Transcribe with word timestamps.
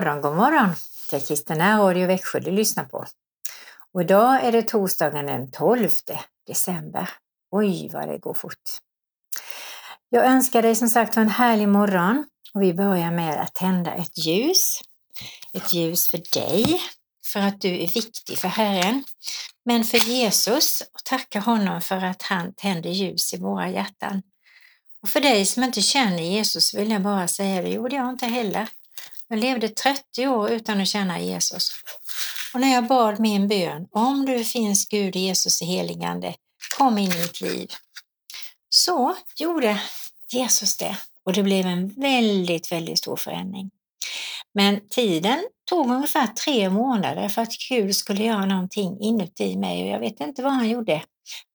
God 0.00 0.06
morgon, 0.06 0.22
god 0.22 0.36
morgon. 0.36 0.74
Det 1.10 1.16
är 1.16 1.20
Kristina 1.20 1.78
Radio 1.78 2.06
Växjö 2.06 2.40
du 2.40 2.50
lyssnar 2.50 2.84
på. 2.84 3.06
Och 3.92 4.00
idag 4.00 4.44
är 4.44 4.52
det 4.52 4.62
torsdagen 4.62 5.26
den 5.26 5.50
12 5.50 5.88
december. 6.46 7.10
Oj, 7.50 7.90
vad 7.92 8.08
det 8.08 8.18
går 8.18 8.34
fort. 8.34 8.62
Jag 10.08 10.26
önskar 10.26 10.62
dig 10.62 10.74
som 10.74 10.88
sagt 10.88 11.16
en 11.16 11.28
härlig 11.28 11.68
morgon 11.68 12.26
och 12.54 12.62
vi 12.62 12.74
börjar 12.74 13.10
med 13.10 13.40
att 13.40 13.54
tända 13.54 13.94
ett 13.94 14.18
ljus. 14.18 14.80
Ett 15.52 15.72
ljus 15.72 16.08
för 16.08 16.22
dig, 16.40 16.80
för 17.26 17.40
att 17.40 17.60
du 17.60 17.82
är 17.82 17.88
viktig 17.88 18.38
för 18.38 18.48
Herren, 18.48 19.04
men 19.64 19.84
för 19.84 19.98
Jesus 19.98 20.82
och 20.94 21.04
tacka 21.04 21.40
honom 21.40 21.80
för 21.80 22.04
att 22.04 22.22
han 22.22 22.52
tänder 22.54 22.90
ljus 22.90 23.34
i 23.34 23.38
våra 23.38 23.70
hjärtan. 23.70 24.22
Och 25.02 25.08
för 25.08 25.20
dig 25.20 25.46
som 25.46 25.62
inte 25.62 25.82
känner 25.82 26.22
Jesus 26.22 26.74
vill 26.74 26.90
jag 26.90 27.02
bara 27.02 27.28
säga 27.28 27.62
det 27.62 27.68
gjorde 27.68 27.96
jag 27.96 28.10
inte 28.10 28.26
heller. 28.26 28.68
Jag 29.32 29.38
levde 29.38 29.68
30 29.68 30.26
år 30.26 30.50
utan 30.50 30.80
att 30.80 30.88
känna 30.88 31.20
Jesus. 31.20 31.70
Och 32.54 32.60
när 32.60 32.74
jag 32.74 32.86
bad 32.86 33.20
min 33.20 33.48
bön, 33.48 33.86
om 33.90 34.26
du 34.26 34.44
finns 34.44 34.88
Gud 34.88 35.16
Jesus 35.16 35.62
i 35.62 35.64
heligande, 35.64 36.34
kom 36.78 36.98
in 36.98 37.12
i 37.12 37.18
mitt 37.20 37.40
liv. 37.40 37.68
Så 38.68 39.16
gjorde 39.36 39.80
Jesus 40.32 40.76
det 40.76 40.96
och 41.24 41.32
det 41.32 41.42
blev 41.42 41.66
en 41.66 41.88
väldigt, 41.88 42.72
väldigt 42.72 42.98
stor 42.98 43.16
förändring. 43.16 43.70
Men 44.54 44.88
tiden 44.88 45.44
tog 45.70 45.90
ungefär 45.90 46.26
tre 46.26 46.70
månader 46.70 47.28
för 47.28 47.42
att 47.42 47.52
Gud 47.68 47.96
skulle 47.96 48.24
göra 48.24 48.46
någonting 48.46 49.00
inuti 49.00 49.56
mig 49.56 49.82
och 49.82 49.88
jag 49.88 50.00
vet 50.00 50.20
inte 50.20 50.42
vad 50.42 50.52
han 50.52 50.68
gjorde. 50.68 51.02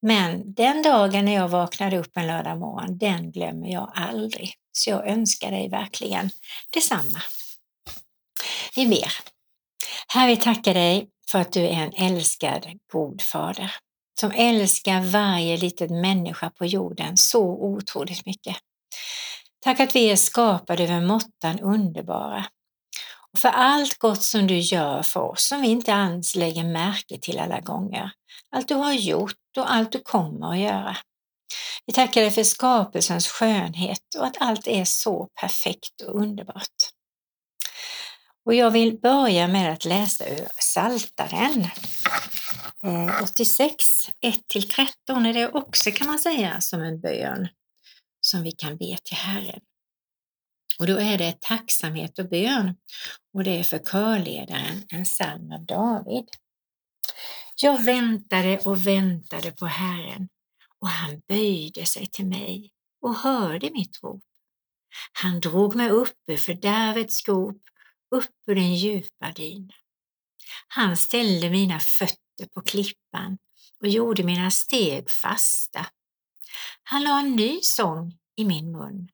Men 0.01 0.53
den 0.53 0.81
dagen 0.81 1.25
när 1.25 1.33
jag 1.33 1.47
vaknade 1.47 1.97
upp 1.97 2.17
en 2.17 2.27
lördag 2.27 2.59
morgon, 2.59 2.97
den 2.97 3.31
glömmer 3.31 3.67
jag 3.67 3.91
aldrig. 3.95 4.53
Så 4.71 4.89
jag 4.89 5.07
önskar 5.07 5.51
dig 5.51 5.69
verkligen 5.69 6.29
detsamma. 6.73 7.21
Vi 8.75 8.87
ber. 8.87 9.11
Herre, 10.07 10.27
vi 10.27 10.37
tackar 10.37 10.73
dig 10.73 11.09
för 11.31 11.39
att 11.39 11.53
du 11.53 11.59
är 11.59 11.71
en 11.71 11.93
älskad 11.93 12.67
god 12.91 13.21
fader 13.21 13.75
som 14.19 14.31
älskar 14.31 15.01
varje 15.01 15.57
liten 15.57 16.01
människa 16.01 16.49
på 16.49 16.65
jorden 16.65 17.17
så 17.17 17.43
otroligt 17.43 18.25
mycket. 18.25 18.55
Tack 19.63 19.79
att 19.79 19.95
vi 19.95 20.11
är 20.11 20.15
skapade 20.15 20.83
över 20.83 21.01
måttan 21.01 21.59
underbara 21.59 22.45
och 23.33 23.39
för 23.39 23.49
allt 23.49 23.97
gott 23.97 24.23
som 24.23 24.47
du 24.47 24.57
gör 24.57 25.01
för 25.01 25.19
oss 25.19 25.47
som 25.47 25.61
vi 25.61 25.67
inte 25.67 25.93
alls 25.93 26.35
lägger 26.35 26.63
märke 26.63 27.19
till 27.21 27.39
alla 27.39 27.59
gånger. 27.59 28.11
Allt 28.55 28.67
du 28.67 28.75
har 28.75 28.93
gjort 28.93 29.57
och 29.57 29.73
allt 29.73 29.91
du 29.91 29.99
kommer 29.99 30.51
att 30.51 30.59
göra. 30.59 30.97
Vi 31.85 31.93
tackar 31.93 32.21
dig 32.21 32.31
för 32.31 32.43
skapelsens 32.43 33.27
skönhet 33.27 34.15
och 34.17 34.25
att 34.25 34.37
allt 34.39 34.67
är 34.67 34.85
så 34.85 35.27
perfekt 35.41 36.01
och 36.07 36.21
underbart. 36.21 36.94
Och 38.45 38.53
jag 38.53 38.71
vill 38.71 38.99
börja 38.99 39.47
med 39.47 39.73
att 39.73 39.85
läsa 39.85 40.29
ur 40.29 40.47
Saltaren 40.59 41.67
eh, 42.83 43.23
86, 43.23 44.09
1-13 44.21 45.27
är 45.27 45.33
det 45.33 45.49
också 45.49 45.91
kan 45.91 46.07
man 46.07 46.19
säga 46.19 46.61
som 46.61 46.81
en 46.81 46.99
bön 46.99 47.47
som 48.21 48.43
vi 48.43 48.51
kan 48.51 48.77
be 48.77 48.97
till 49.03 49.17
Herren. 49.17 49.59
Och 50.79 50.87
då 50.87 50.97
är 50.97 51.17
det 51.17 51.41
tacksamhet 51.41 52.19
och 52.19 52.29
bön 52.29 52.75
och 53.33 53.43
det 53.43 53.59
är 53.59 53.63
för 53.63 53.79
körledaren 53.79 54.83
en 54.89 55.05
psalm 55.05 55.51
av 55.51 55.65
David. 55.65 56.25
Jag 57.61 57.83
väntade 57.83 58.59
och 58.59 58.87
väntade 58.87 59.51
på 59.51 59.65
Herren 59.65 60.29
och 60.79 60.87
han 60.87 61.21
böjde 61.27 61.85
sig 61.85 62.07
till 62.07 62.25
mig 62.25 62.71
och 63.01 63.15
hörde 63.15 63.71
mitt 63.71 64.03
rop. 64.03 64.23
Han 65.13 65.39
drog 65.39 65.75
mig 65.75 65.89
upp 65.89 66.17
ur 66.27 66.37
fördärvets 66.37 67.15
skop 67.15 67.61
upp 68.15 68.35
ur 68.47 68.55
den 68.55 68.75
djupa 68.75 69.31
dyna. 69.31 69.73
Han 70.67 70.97
ställde 70.97 71.49
mina 71.49 71.79
fötter 71.79 72.45
på 72.53 72.61
klippan 72.61 73.37
och 73.81 73.87
gjorde 73.87 74.23
mina 74.23 74.51
steg 74.51 75.09
fasta. 75.09 75.85
Han 76.83 77.03
la 77.03 77.19
en 77.19 77.35
ny 77.35 77.59
sång 77.61 78.17
i 78.35 78.45
min 78.45 78.71
mun, 78.71 79.09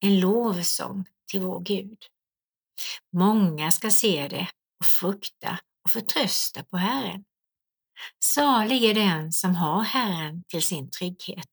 en 0.00 0.20
lovsång 0.20 1.04
till 1.30 1.40
vår 1.40 1.60
Gud. 1.60 1.98
Många 3.12 3.70
ska 3.70 3.90
se 3.90 4.28
det 4.28 4.48
och 4.80 4.86
frukta 4.86 5.58
och 5.84 5.90
förtrösta 5.90 6.64
på 6.64 6.76
Herren. 6.76 7.24
Salig 8.24 8.84
är 8.84 8.94
den 8.94 9.32
som 9.32 9.54
har 9.54 9.82
Herren 9.82 10.44
till 10.48 10.62
sin 10.62 10.90
trygghet 10.90 11.50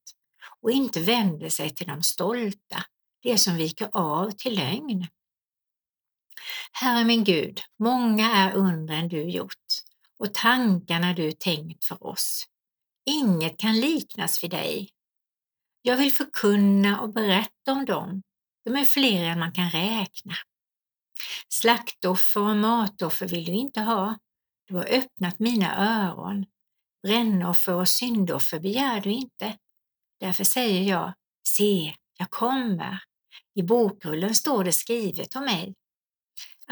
och 0.61 0.71
inte 0.71 1.01
vänder 1.01 1.49
sig 1.49 1.69
till 1.69 1.87
de 1.87 2.03
stolta, 2.03 2.83
det 3.23 3.37
som 3.37 3.55
viker 3.55 3.89
av 3.93 4.31
till 4.31 4.55
lögn. 4.55 5.07
Herre 6.71 7.05
min 7.05 7.23
Gud, 7.23 7.61
många 7.79 8.31
är 8.31 8.55
undren 8.55 9.07
du 9.07 9.29
gjort 9.29 9.65
och 10.19 10.33
tankarna 10.33 11.13
du 11.13 11.31
tänkt 11.31 11.85
för 11.85 12.07
oss. 12.07 12.45
Inget 13.05 13.57
kan 13.57 13.79
liknas 13.79 14.43
vid 14.43 14.51
dig. 14.51 14.89
Jag 15.81 15.97
vill 15.97 16.11
förkunna 16.11 16.99
och 17.01 17.13
berätta 17.13 17.71
om 17.71 17.85
dem. 17.85 18.21
De 18.65 18.75
är 18.75 18.85
fler 18.85 19.23
än 19.23 19.39
man 19.39 19.51
kan 19.51 19.69
räkna. 19.69 20.33
Slaktoffer 21.49 22.41
och 22.41 22.55
matoffer 22.55 23.27
vill 23.27 23.45
du 23.45 23.51
inte 23.51 23.81
ha. 23.81 24.17
Du 24.67 24.75
har 24.75 24.85
öppnat 24.85 25.39
mina 25.39 25.77
öron. 25.77 26.45
Brännoffer 27.03 27.73
och 27.73 27.89
syndoffer 27.89 28.59
begär 28.59 29.01
du 29.01 29.11
inte. 29.11 29.57
Därför 30.19 30.43
säger 30.43 30.89
jag, 30.89 31.13
se, 31.47 31.95
jag 32.17 32.29
kommer. 32.29 33.03
I 33.55 33.63
bokrullen 33.63 34.35
står 34.35 34.63
det 34.63 34.73
skrivet 34.73 35.35
om 35.35 35.45
mig. 35.45 35.75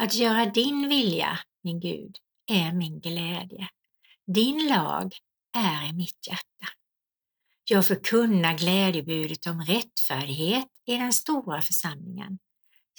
Att 0.00 0.14
göra 0.14 0.46
din 0.46 0.88
vilja, 0.88 1.38
min 1.62 1.80
Gud, 1.80 2.16
är 2.46 2.72
min 2.72 3.00
glädje. 3.00 3.68
Din 4.26 4.68
lag 4.68 5.12
är 5.56 5.88
i 5.88 5.92
mitt 5.92 6.26
hjärta. 6.28 6.66
Jag 7.64 7.86
förkunnar 7.86 8.58
glädjebudet 8.58 9.46
om 9.46 9.60
rättfärdighet 9.60 10.66
i 10.86 10.96
den 10.96 11.12
stora 11.12 11.60
församlingen. 11.60 12.38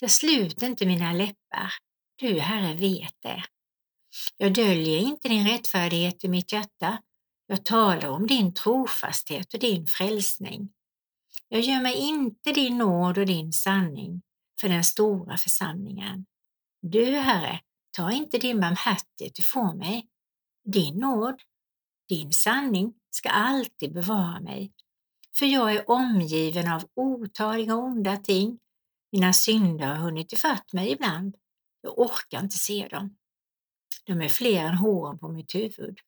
Jag 0.01 0.11
sluter 0.11 0.67
inte 0.67 0.85
mina 0.85 1.13
läppar, 1.13 1.73
du 2.15 2.39
Herre 2.39 2.73
vet 2.73 3.15
det. 3.19 3.43
Jag 4.37 4.53
döljer 4.53 4.99
inte 4.99 5.27
din 5.27 5.47
rättfärdighet 5.47 6.23
i 6.23 6.27
mitt 6.27 6.51
hjärta. 6.51 7.01
Jag 7.47 7.65
talar 7.65 8.09
om 8.09 8.27
din 8.27 8.53
trofasthet 8.53 9.53
och 9.53 9.59
din 9.59 9.87
frälsning. 9.87 10.69
Jag 11.47 11.61
gömmer 11.61 11.95
inte 11.95 12.51
din 12.51 12.77
nåd 12.77 13.17
och 13.17 13.25
din 13.25 13.53
sanning 13.53 14.21
för 14.61 14.69
den 14.69 14.83
stora 14.83 15.37
församlingen. 15.37 16.25
Du, 16.81 17.15
Herre, 17.15 17.61
ta 17.91 18.11
inte 18.11 18.37
din 18.37 18.59
barmhärtighet 18.59 19.39
ifrån 19.39 19.77
mig. 19.77 20.09
Din 20.63 20.99
nåd, 20.99 21.41
din 22.09 22.31
sanning 22.31 22.93
ska 23.09 23.29
alltid 23.29 23.93
bevara 23.93 24.39
mig. 24.39 24.73
För 25.37 25.45
jag 25.45 25.75
är 25.75 25.89
omgiven 25.89 26.71
av 26.71 26.89
otaliga 26.93 27.75
onda 27.75 28.17
ting. 28.17 28.59
Mina 29.11 29.33
synder 29.33 29.87
har 29.87 29.95
hunnit 29.95 30.33
ifatt 30.33 30.73
mig 30.73 30.91
ibland. 30.91 31.35
Jag 31.81 31.99
orkar 31.99 32.39
inte 32.39 32.57
se 32.57 32.87
dem. 32.87 33.17
De 34.05 34.21
är 34.21 34.29
fler 34.29 34.65
än 34.65 34.77
håren 34.77 35.19
på 35.19 35.27
mitt 35.27 35.55
huvud. 35.55 35.99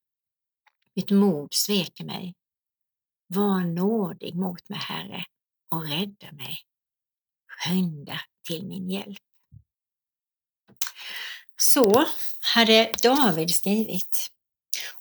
Mitt 0.96 1.12
mod 1.12 1.53
sveker 1.53 2.06
mig. 2.06 2.36
Var 3.28 3.59
nådig 3.59 4.36
mot 4.36 4.70
mig, 4.70 4.80
Herre, 4.80 5.26
och 5.70 5.84
rädda 5.84 6.32
mig. 6.32 6.59
Skynda 7.48 8.20
till 8.47 8.67
min 8.67 8.90
hjälp. 8.90 9.30
Så 11.61 12.05
hade 12.55 12.91
David 13.03 13.55
skrivit. 13.55 14.28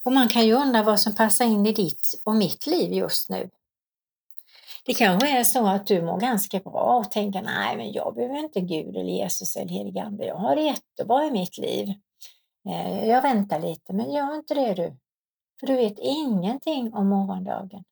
Och 0.02 0.12
man 0.12 0.28
kan 0.28 0.46
ju 0.46 0.52
undra 0.52 0.82
vad 0.82 1.00
som 1.00 1.14
passar 1.14 1.44
in 1.44 1.66
i 1.66 1.72
ditt 1.72 2.22
och 2.24 2.36
mitt 2.36 2.66
liv 2.66 2.92
just 2.92 3.28
nu. 3.28 3.50
Det 4.84 4.94
kanske 4.94 5.38
är 5.38 5.44
så 5.44 5.66
att 5.66 5.86
du 5.86 6.02
mår 6.02 6.20
ganska 6.20 6.58
bra 6.58 6.98
och 6.98 7.10
tänker 7.10 7.42
nej, 7.42 7.76
men 7.76 7.92
jag 7.92 8.14
behöver 8.14 8.38
inte 8.38 8.60
Gud 8.60 8.96
eller 8.96 9.12
Jesus 9.12 9.56
eller 9.56 9.70
heligande. 9.70 10.26
Jag 10.26 10.36
har 10.36 10.56
det 10.56 10.62
jättebra 10.62 11.24
i 11.24 11.30
mitt 11.30 11.58
liv. 11.58 11.88
Eh, 12.68 13.08
jag 13.08 13.22
väntar 13.22 13.60
lite, 13.60 13.92
men 13.92 14.12
gör 14.12 14.34
inte 14.34 14.54
det 14.54 14.74
du. 14.74 14.96
För 15.60 15.66
du 15.66 15.76
vet 15.76 15.98
ingenting 15.98 16.94
om 16.94 17.08
morgondagen. 17.08 17.84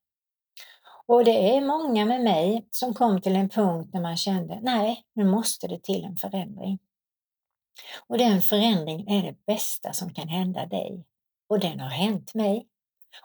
Och 1.07 1.25
det 1.25 1.57
är 1.57 1.61
många 1.61 2.05
med 2.05 2.21
mig 2.21 2.69
som 2.71 2.95
kom 2.95 3.21
till 3.21 3.37
en 3.37 3.49
punkt 3.49 3.91
när 3.93 4.01
man 4.01 4.17
kände 4.17 4.59
nej, 4.63 5.05
nu 5.15 5.25
måste 5.25 5.69
det 5.69 5.83
till 5.83 6.05
en 6.05 6.17
förändring. 6.17 6.79
Och 8.07 8.19
den 8.19 8.43
förändringen 8.43 9.09
är 9.09 9.23
det 9.23 9.47
bästa 9.47 9.93
som 9.93 10.15
kan 10.15 10.29
hända 10.29 10.67
dig. 10.67 11.05
Och 11.49 11.61
den 11.61 11.81
har 11.81 11.91
hänt 11.91 12.35
mig. 12.35 12.67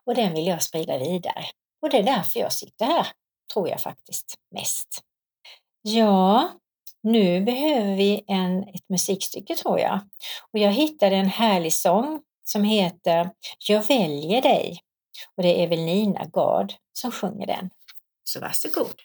Och 0.06 0.16
den 0.16 0.34
vill 0.34 0.48
jag 0.48 0.64
sprida 0.64 0.98
vidare. 0.98 1.46
Och 1.82 1.90
det 1.90 1.98
är 1.98 2.04
därför 2.04 2.40
jag 2.40 2.54
sitter 2.54 2.86
här, 2.86 3.08
tror 3.54 3.70
jag 3.70 3.82
faktiskt 3.82 4.36
mest. 4.52 5.02
Ja, 5.82 6.52
nu 7.04 7.42
behöver 7.42 7.96
vi 7.96 8.24
en, 8.28 8.64
ett 8.64 8.90
musikstycke 8.90 9.56
tror 9.56 9.80
jag. 9.80 10.00
Och 10.52 10.60
jag 10.60 10.72
hittade 10.72 11.16
en 11.16 11.30
härlig 11.30 11.74
sång 11.74 12.22
som 12.44 12.64
heter 12.64 13.30
Jag 13.68 13.88
väljer 13.88 14.42
dig. 14.42 14.80
Och 15.36 15.44
det 15.44 15.60
är 15.60 15.64
Evelina 15.64 16.26
Gard 16.26 16.74
som 16.94 17.12
sjunger 17.12 17.48
den. 17.48 17.70
Så 18.24 18.40
varsågod! 18.40 18.96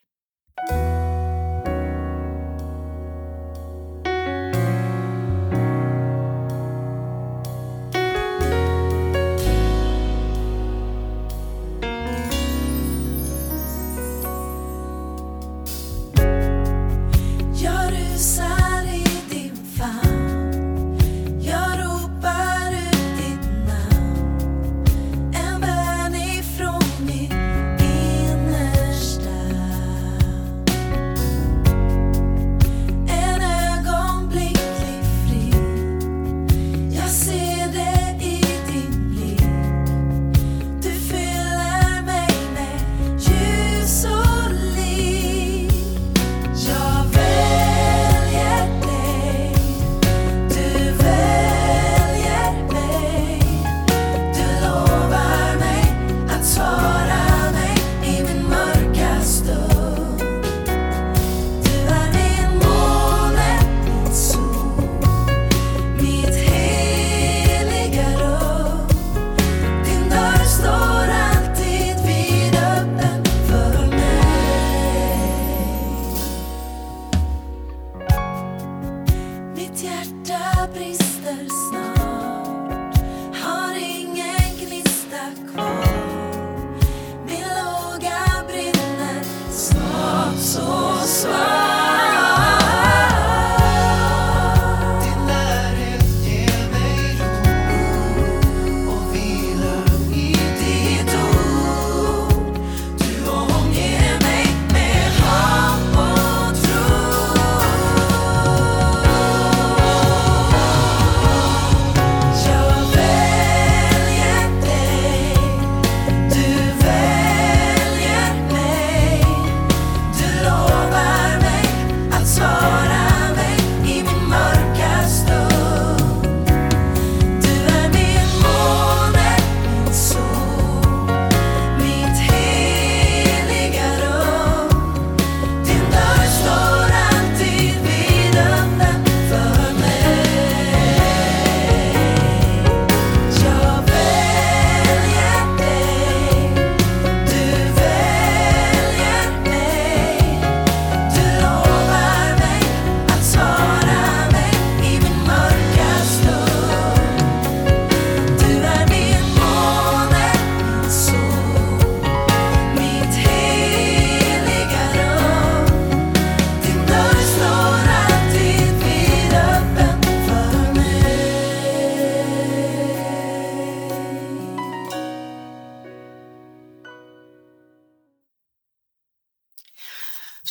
There's 80.98 81.52
snar 81.52 81.87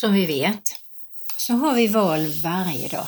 Som 0.08 0.14
vi 0.14 0.26
vet 0.26 0.62
så 1.38 1.54
har 1.54 1.76
vi 1.76 1.88
val 1.88 2.28
varje 2.44 2.88
dag. 2.88 3.08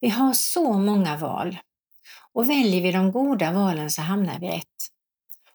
Vi 0.00 0.08
har 0.08 0.32
så 0.32 0.72
många 0.72 1.16
val. 1.16 1.58
Och 2.32 2.50
väljer 2.50 2.82
vi 2.82 2.92
de 2.92 3.12
goda 3.12 3.52
valen 3.52 3.90
så 3.90 4.02
hamnar 4.02 4.38
vi 4.38 4.48
rätt. 4.48 4.90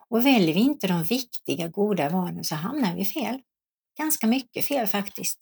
Och 0.09 0.25
väljer 0.25 0.53
vi 0.53 0.59
inte 0.59 0.87
de 0.87 1.03
viktiga 1.03 1.67
goda 1.67 2.09
valen 2.09 2.43
så 2.43 2.55
hamnar 2.55 2.95
vi 2.95 3.05
fel. 3.05 3.41
Ganska 3.97 4.27
mycket 4.27 4.65
fel 4.65 4.87
faktiskt. 4.87 5.37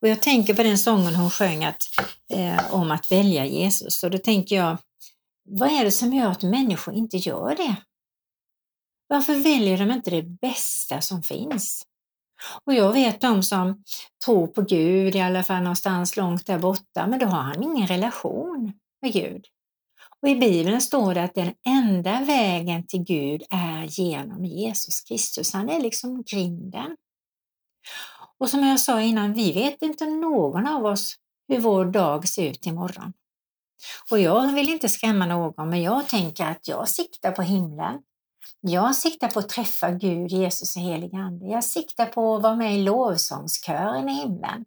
Och 0.00 0.08
jag 0.08 0.22
tänker 0.22 0.54
på 0.54 0.62
den 0.62 0.78
sången 0.78 1.14
hon 1.14 1.30
sjöng 1.30 1.64
att, 1.64 1.82
eh, 2.32 2.74
om 2.74 2.90
att 2.90 3.12
välja 3.12 3.46
Jesus 3.46 4.02
och 4.02 4.10
då 4.10 4.18
tänker 4.18 4.56
jag, 4.56 4.78
vad 5.44 5.72
är 5.72 5.84
det 5.84 5.92
som 5.92 6.12
gör 6.12 6.30
att 6.30 6.42
människor 6.42 6.94
inte 6.94 7.16
gör 7.16 7.56
det? 7.56 7.76
Varför 9.06 9.34
väljer 9.34 9.78
de 9.78 9.90
inte 9.90 10.10
det 10.10 10.22
bästa 10.22 11.00
som 11.00 11.22
finns? 11.22 11.86
Och 12.64 12.74
jag 12.74 12.92
vet 12.92 13.20
de 13.20 13.42
som 13.42 13.84
tror 14.24 14.46
på 14.46 14.62
Gud, 14.62 15.16
i 15.16 15.20
alla 15.20 15.42
fall 15.42 15.62
någonstans 15.62 16.16
långt 16.16 16.46
där 16.46 16.58
borta, 16.58 17.06
men 17.06 17.18
då 17.18 17.26
har 17.26 17.42
han 17.42 17.62
ingen 17.62 17.86
relation 17.86 18.72
med 19.02 19.12
Gud. 19.12 19.44
Och 20.22 20.28
i 20.28 20.34
Bibeln 20.34 20.80
står 20.80 21.14
det 21.14 21.22
att 21.22 21.34
den 21.34 21.54
enda 21.66 22.24
vägen 22.24 22.86
till 22.86 23.04
Gud 23.04 23.42
är 23.50 23.84
genom 23.84 24.44
Jesus 24.44 25.00
Kristus. 25.00 25.52
Han 25.52 25.70
är 25.70 25.80
liksom 25.80 26.22
grinden. 26.22 26.96
Och 28.38 28.50
som 28.50 28.64
jag 28.64 28.80
sa 28.80 29.00
innan, 29.00 29.34
vi 29.34 29.52
vet 29.52 29.82
inte 29.82 30.06
någon 30.06 30.66
av 30.66 30.84
oss 30.84 31.16
hur 31.48 31.58
vår 31.58 31.84
dag 31.84 32.28
ser 32.28 32.50
ut 32.50 32.66
imorgon. 32.66 33.12
Och 34.10 34.18
jag 34.18 34.52
vill 34.52 34.68
inte 34.68 34.88
skrämma 34.88 35.26
någon, 35.26 35.70
men 35.70 35.82
jag 35.82 36.08
tänker 36.08 36.44
att 36.44 36.68
jag 36.68 36.88
siktar 36.88 37.32
på 37.32 37.42
himlen. 37.42 37.98
Jag 38.66 38.96
siktar 38.96 39.28
på 39.28 39.38
att 39.38 39.48
träffa 39.48 39.90
Gud, 39.90 40.30
Jesus 40.30 40.76
och 40.76 40.82
helig 40.82 41.14
Ande. 41.14 41.46
Jag 41.46 41.64
siktar 41.64 42.06
på 42.06 42.36
att 42.36 42.42
vara 42.42 42.56
med 42.56 42.74
i 42.74 42.82
lovsångskören 42.82 44.08
i 44.08 44.12
himlen. 44.12 44.64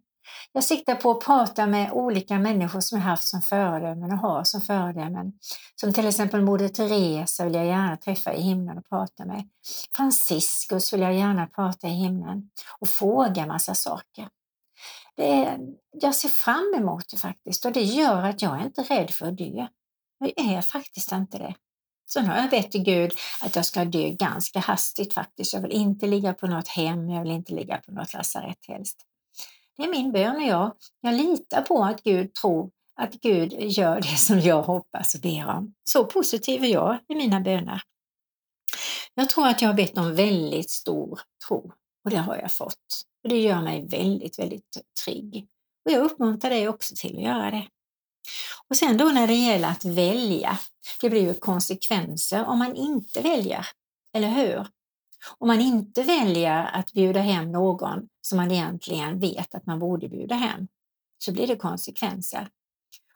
Jag 0.51 0.63
siktar 0.63 0.95
på 0.95 1.11
att 1.11 1.25
prata 1.25 1.67
med 1.67 1.91
olika 1.91 2.39
människor 2.39 2.79
som 2.79 2.97
jag 2.97 3.05
haft 3.05 3.27
som 3.27 3.41
föredömen 3.41 4.11
och 4.11 4.17
har 4.17 4.43
som 4.43 4.61
föredömen. 4.61 5.33
Som 5.75 5.93
till 5.93 6.07
exempel 6.07 6.41
Moder 6.41 6.67
Teresa 6.67 7.45
vill 7.45 7.53
jag 7.53 7.65
gärna 7.65 7.97
träffa 7.97 8.33
i 8.33 8.41
himlen 8.41 8.77
och 8.77 8.89
prata 8.89 9.25
med. 9.25 9.49
Franciscus 9.95 10.93
vill 10.93 11.01
jag 11.01 11.13
gärna 11.13 11.47
prata 11.47 11.87
i 11.87 11.91
himlen 11.91 12.49
och 12.79 12.89
fråga 12.89 13.45
massa 13.45 13.75
saker. 13.75 14.29
Det 15.15 15.33
är, 15.45 15.59
jag 15.91 16.15
ser 16.15 16.29
fram 16.29 16.73
emot 16.77 17.09
det 17.11 17.17
faktiskt 17.17 17.65
och 17.65 17.71
det 17.71 17.83
gör 17.83 18.23
att 18.23 18.41
jag 18.41 18.61
är 18.61 18.65
inte 18.65 18.83
rädd 18.83 19.11
för 19.11 19.27
att 19.27 19.37
dö. 19.37 19.67
Jag 20.19 20.33
är 20.37 20.61
faktiskt 20.61 21.11
inte 21.11 21.37
det. 21.37 21.55
Sen 22.09 22.25
har 22.25 22.37
jag 22.37 22.49
bett 22.49 22.71
till 22.71 22.83
Gud 22.83 23.13
att 23.41 23.55
jag 23.55 23.65
ska 23.65 23.85
dö 23.85 24.09
ganska 24.09 24.59
hastigt 24.59 25.13
faktiskt. 25.13 25.53
Jag 25.53 25.61
vill 25.61 25.71
inte 25.71 26.07
ligga 26.07 26.33
på 26.33 26.47
något 26.47 26.67
hem, 26.67 27.09
jag 27.09 27.23
vill 27.23 27.31
inte 27.31 27.53
ligga 27.53 27.77
på 27.77 27.91
något 27.91 28.13
lasarett 28.13 28.67
helst. 28.67 28.97
Det 29.77 29.83
är 29.83 29.91
min 29.91 30.11
bön 30.11 30.35
och 30.35 30.47
jag, 30.47 30.71
jag 31.01 31.13
litar 31.13 31.61
på 31.61 31.83
att 31.83 32.03
Gud 32.03 32.33
tror 32.33 32.71
att 32.95 33.13
Gud 33.13 33.53
gör 33.53 34.01
det 34.01 34.17
som 34.17 34.39
jag 34.39 34.63
hoppas 34.63 35.15
och 35.15 35.21
ber 35.21 35.47
om. 35.47 35.73
Så 35.83 36.05
positiv 36.05 36.63
är 36.63 36.67
jag 36.67 36.97
i 37.07 37.15
mina 37.15 37.39
böner. 37.39 37.81
Jag 39.13 39.29
tror 39.29 39.47
att 39.47 39.61
jag 39.61 39.69
har 39.69 39.73
bett 39.73 39.97
om 39.97 40.15
väldigt 40.15 40.69
stor 40.69 41.19
tro 41.47 41.71
och 42.03 42.09
det 42.09 42.17
har 42.17 42.35
jag 42.35 42.51
fått. 42.51 43.03
Och 43.23 43.29
det 43.29 43.41
gör 43.41 43.61
mig 43.61 43.87
väldigt, 43.87 44.39
väldigt 44.39 44.77
trygg. 45.05 45.47
Och 45.85 45.91
jag 45.91 46.03
uppmuntrar 46.03 46.49
dig 46.49 46.69
också 46.69 46.95
till 46.97 47.17
att 47.17 47.23
göra 47.23 47.51
det. 47.51 47.67
Och 48.67 48.77
sen 48.77 48.97
då 48.97 49.05
när 49.05 49.27
det 49.27 49.33
gäller 49.33 49.67
att 49.67 49.85
välja, 49.85 50.59
det 51.01 51.09
blir 51.09 51.21
ju 51.21 51.33
konsekvenser 51.33 52.45
om 52.45 52.59
man 52.59 52.75
inte 52.75 53.21
väljer, 53.21 53.67
eller 54.13 54.29
hur? 54.29 54.67
Om 55.37 55.47
man 55.47 55.61
inte 55.61 56.03
väljer 56.03 56.65
att 56.65 56.93
bjuda 56.93 57.19
hem 57.19 57.51
någon 57.51 58.09
som 58.21 58.37
man 58.37 58.51
egentligen 58.51 59.19
vet 59.19 59.55
att 59.55 59.65
man 59.65 59.79
borde 59.79 60.09
bjuda 60.09 60.35
hem, 60.35 60.67
så 61.17 61.31
blir 61.31 61.47
det 61.47 61.55
konsekvenser. 61.55 62.49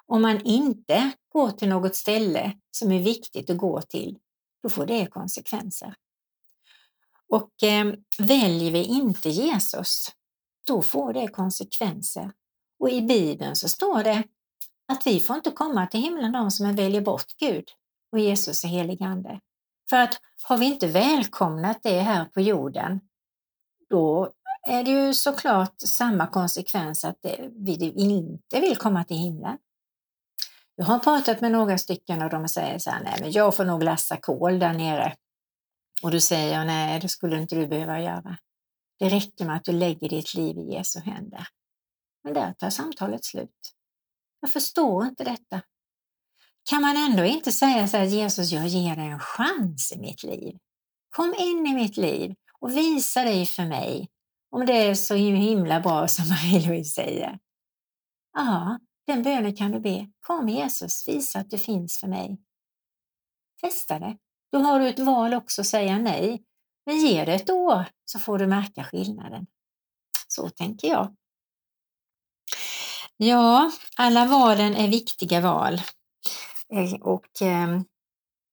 Om 0.05 0.21
man 0.21 0.41
inte 0.41 1.11
går 1.29 1.51
till 1.51 1.69
något 1.69 1.95
ställe 1.95 2.57
som 2.71 2.91
är 2.91 2.99
viktigt 2.99 3.49
att 3.49 3.57
gå 3.57 3.81
till, 3.81 4.17
då 4.63 4.69
får 4.69 4.85
det 4.85 5.05
konsekvenser. 5.05 5.95
Och 7.29 7.63
eh, 7.63 7.93
väljer 8.17 8.71
vi 8.71 8.83
inte 8.83 9.29
Jesus, 9.29 10.11
då 10.67 10.81
får 10.81 11.13
det 11.13 11.27
konsekvenser. 11.27 12.31
Och 12.79 12.89
i 12.89 13.01
Bibeln 13.01 13.55
så 13.55 13.69
står 13.69 14.03
det 14.03 14.23
att 14.91 15.07
vi 15.07 15.19
får 15.19 15.35
inte 15.35 15.51
komma 15.51 15.87
till 15.87 15.99
himlen 15.99 16.31
de 16.31 16.51
som 16.51 16.75
väljer 16.75 17.01
bort 17.01 17.37
Gud 17.39 17.65
och 18.11 18.19
Jesus 18.19 18.63
och 18.63 18.69
helig 18.69 19.03
Ande. 19.03 19.39
För 19.89 19.97
att 19.97 20.21
har 20.43 20.57
vi 20.57 20.65
inte 20.65 20.87
välkomnat 20.87 21.79
det 21.83 21.99
här 21.99 22.25
på 22.25 22.41
jorden, 22.41 22.99
då 23.89 24.31
är 24.67 24.83
det 24.83 24.91
ju 24.91 25.13
såklart 25.13 25.75
samma 25.77 26.27
konsekvens 26.27 27.05
att 27.05 27.25
vi 27.51 27.93
inte 27.95 28.61
vill 28.61 28.77
komma 28.77 29.03
till 29.03 29.17
himlen. 29.17 29.57
Jag 30.75 30.85
har 30.85 30.99
pratat 30.99 31.41
med 31.41 31.51
några 31.51 31.77
stycken 31.77 32.21
och 32.21 32.29
de 32.29 32.47
säger 32.47 32.79
så 32.79 32.89
här, 32.89 33.03
nej 33.03 33.17
men 33.19 33.31
jag 33.31 33.55
får 33.55 33.65
nog 33.65 33.83
lassa 33.83 34.17
kol 34.17 34.59
där 34.59 34.73
nere. 34.73 35.15
Och 36.03 36.11
då 36.11 36.19
säger 36.19 36.57
jag, 36.57 36.67
nej 36.67 36.99
det 36.99 37.09
skulle 37.09 37.41
inte 37.41 37.55
du 37.55 37.67
behöva 37.67 38.01
göra. 38.01 38.37
Det 38.99 39.09
räcker 39.09 39.45
med 39.45 39.55
att 39.55 39.63
du 39.63 39.71
lägger 39.71 40.09
ditt 40.09 40.33
liv 40.33 40.57
i 40.57 40.73
Jesu 40.73 40.99
händer. 40.99 41.47
Men 42.23 42.33
där 42.33 42.53
tar 42.53 42.69
samtalet 42.69 43.25
slut. 43.25 43.73
Jag 44.41 44.51
förstår 44.51 45.05
inte 45.05 45.23
detta. 45.23 45.61
Kan 46.69 46.81
man 46.81 46.97
ändå 46.97 47.25
inte 47.25 47.51
säga 47.51 47.87
så 47.87 47.97
här, 47.97 48.05
Jesus, 48.05 48.51
jag 48.51 48.67
ger 48.67 48.95
dig 48.95 49.07
en 49.07 49.19
chans 49.19 49.91
i 49.91 49.99
mitt 49.99 50.23
liv. 50.23 50.57
Kom 51.09 51.35
in 51.39 51.67
i 51.67 51.73
mitt 51.73 51.97
liv 51.97 52.35
och 52.59 52.77
visa 52.77 53.23
dig 53.23 53.45
för 53.45 53.65
mig 53.65 54.09
om 54.49 54.65
det 54.65 54.73
är 54.73 54.95
så 54.95 55.15
himla 55.15 55.79
bra 55.79 56.07
som 56.07 56.25
Marie-Louise 56.25 56.93
säger. 56.93 57.39
Ja, 58.33 58.79
den 59.07 59.23
bönen 59.23 59.55
kan 59.55 59.71
du 59.71 59.79
be. 59.79 60.11
Kom 60.19 60.49
Jesus, 60.49 61.07
visa 61.07 61.39
att 61.39 61.49
du 61.49 61.57
finns 61.57 61.99
för 61.99 62.07
mig. 62.07 62.37
Testa 63.61 63.99
det. 63.99 64.17
Då 64.51 64.59
har 64.59 64.79
du 64.79 64.87
ett 64.87 64.99
val 64.99 65.33
också 65.33 65.61
att 65.61 65.67
säga 65.67 65.97
nej. 65.97 66.43
Men 66.85 66.97
ge 66.97 67.25
det 67.25 67.33
ett 67.33 67.49
år 67.49 67.85
så 68.05 68.19
får 68.19 68.37
du 68.37 68.47
märka 68.47 68.83
skillnaden. 68.83 69.47
Så 70.27 70.49
tänker 70.49 70.87
jag. 70.87 71.15
Ja, 73.17 73.71
alla 73.97 74.25
valen 74.25 74.75
är 74.75 74.87
viktiga 74.87 75.41
val. 75.41 75.81
Eh, 76.73 77.01
och 77.01 77.41
eh, 77.41 77.81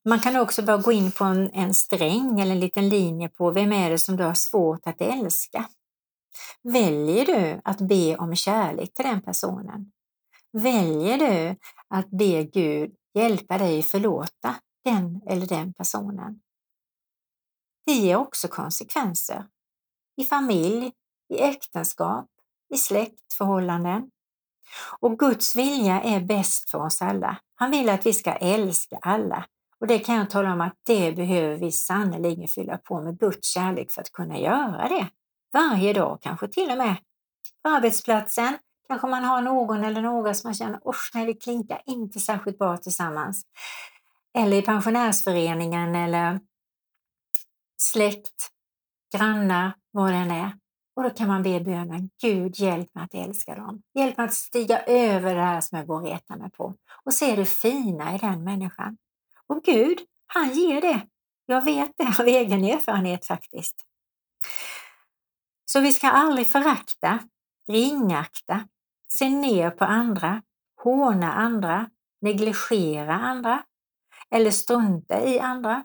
man 0.09 0.21
kan 0.21 0.37
också 0.37 0.63
bara 0.63 0.77
gå 0.77 0.93
in 0.93 1.13
på 1.13 1.25
en, 1.25 1.51
en 1.51 1.75
sträng 1.75 2.41
eller 2.41 2.53
en 2.53 2.61
liten 2.61 2.89
linje 2.89 3.29
på 3.29 3.51
vem 3.51 3.73
är 3.73 3.91
det 3.91 3.99
som 3.99 4.17
du 4.17 4.25
har 4.25 4.35
svårt 4.35 4.87
att 4.87 5.01
älska. 5.01 5.69
Väljer 6.63 7.27
du 7.27 7.61
att 7.65 7.81
be 7.81 8.17
om 8.17 8.37
kärlek 8.37 8.95
till 8.95 9.05
den 9.05 9.23
personen? 9.23 9.93
Väljer 10.53 11.19
du 11.19 11.57
att 11.89 12.11
be 12.11 12.45
Gud 12.45 12.95
hjälpa 13.15 13.59
dig 13.59 13.83
förlåta 13.83 14.55
den 14.85 15.21
eller 15.27 15.47
den 15.47 15.75
personen? 15.75 16.41
Det 17.87 17.93
ger 17.93 18.17
också 18.17 18.49
konsekvenser 18.49 19.47
i 20.17 20.25
familj, 20.25 20.93
i 21.35 21.39
äktenskap, 21.39 22.27
i 22.75 22.77
släktförhållanden. 22.77 24.11
Och 25.01 25.19
Guds 25.19 25.57
vilja 25.57 26.03
är 26.03 26.21
bäst 26.21 26.71
för 26.71 26.79
oss 26.79 27.03
alla. 27.03 27.37
Han 27.55 27.71
vill 27.71 27.89
att 27.89 28.07
vi 28.07 28.13
ska 28.13 28.33
älska 28.33 28.99
alla. 29.03 29.45
Och 29.81 29.87
det 29.87 29.99
kan 29.99 30.15
jag 30.15 30.31
tala 30.31 30.53
om 30.53 30.61
att 30.61 30.75
det 30.87 31.13
behöver 31.13 31.57
vi 31.57 31.73
sannerligen 31.73 32.49
fylla 32.49 32.79
på 32.79 33.03
med 33.03 33.19
Guds 33.19 33.49
kärlek 33.49 33.91
för 33.91 34.01
att 34.01 34.13
kunna 34.13 34.39
göra 34.39 34.89
det. 34.89 35.09
Varje 35.53 35.93
dag, 35.93 36.19
kanske 36.23 36.49
till 36.49 36.71
och 36.71 36.79
med 36.79 36.97
på 37.63 37.71
arbetsplatsen. 37.71 38.59
Kanske 38.89 39.07
man 39.07 39.25
har 39.25 39.43
någon 39.43 39.85
eller 39.85 40.03
några 40.03 40.35
som 40.35 40.49
man 40.49 40.55
känner, 40.55 40.89
usch 40.89 41.11
nej, 41.15 41.27
vi 41.27 41.35
klinkar 41.35 41.83
inte 41.87 42.21
särskilt 42.21 42.59
bra 42.59 42.77
tillsammans. 42.77 43.43
Eller 44.39 44.57
i 44.57 44.63
pensionärsföreningen 44.63 45.95
eller 45.95 46.41
släkt, 47.81 48.51
grannar, 49.17 49.73
vad 49.91 50.13
det 50.13 50.17
än 50.17 50.31
är. 50.31 50.53
Och 50.99 51.05
då 51.05 51.11
kan 51.11 51.29
man 51.29 51.43
be 51.43 51.61
bönen, 51.61 52.11
Gud 52.23 52.59
hjälp 52.59 52.95
mig 52.95 53.05
att 53.05 53.15
älska 53.15 53.55
dem. 53.55 53.83
Hjälp 53.95 54.17
mig 54.17 54.27
att 54.27 54.35
stiga 54.35 54.83
över 54.83 55.35
det 55.35 55.41
här 55.41 55.61
som 55.61 55.79
jag 55.79 55.87
går 55.87 55.97
och 55.97 56.07
retar 56.07 56.37
mig 56.37 56.51
på 56.51 56.75
och 57.05 57.15
se 57.15 57.37
det 57.37 57.45
fina 57.45 58.15
i 58.15 58.19
den 58.19 58.45
människan. 58.45 58.99
Och 59.47 59.63
Gud, 59.63 59.99
han 60.27 60.51
ger 60.51 60.81
det. 60.81 61.07
Jag 61.47 61.65
vet 61.65 61.93
det 61.97 62.21
av 62.21 62.27
egen 62.27 62.65
erfarenhet 62.65 63.27
faktiskt. 63.27 63.77
Så 65.65 65.81
vi 65.81 65.93
ska 65.93 66.09
aldrig 66.09 66.47
förakta, 66.47 67.19
ringakta, 67.69 68.69
se 69.09 69.31
ner 69.31 69.71
på 69.71 69.85
andra, 69.85 70.43
håna 70.83 71.33
andra, 71.33 71.91
negligera 72.21 73.15
andra 73.15 73.63
eller 74.31 74.51
strunta 74.51 75.25
i 75.25 75.41
andra 75.41 75.85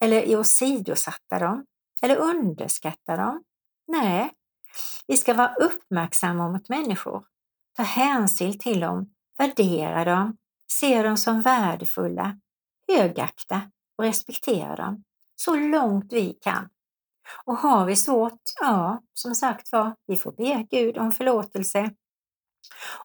eller 0.00 0.38
åsidosätta 0.38 1.38
dem 1.38 1.66
eller 2.02 2.16
underskatta 2.16 3.16
dem. 3.16 3.44
Nej, 3.88 4.30
vi 5.06 5.16
ska 5.16 5.34
vara 5.34 5.54
uppmärksamma 5.54 6.48
mot 6.48 6.68
människor, 6.68 7.24
ta 7.76 7.82
hänsyn 7.82 8.58
till 8.58 8.80
dem, 8.80 9.14
värdera 9.38 10.04
dem, 10.04 10.36
se 10.72 11.02
dem 11.02 11.16
som 11.16 11.42
värdefulla, 11.42 12.40
högakta 12.88 13.70
och 13.98 14.04
respektera 14.04 14.76
dem 14.76 15.04
så 15.36 15.56
långt 15.56 16.12
vi 16.12 16.32
kan. 16.32 16.68
Och 17.44 17.56
har 17.56 17.86
vi 17.86 17.96
svårt, 17.96 18.40
ja, 18.60 19.02
som 19.14 19.34
sagt 19.34 19.72
var, 19.72 19.94
vi 20.06 20.16
får 20.16 20.32
be 20.32 20.66
Gud 20.70 20.98
om 20.98 21.12
förlåtelse 21.12 21.94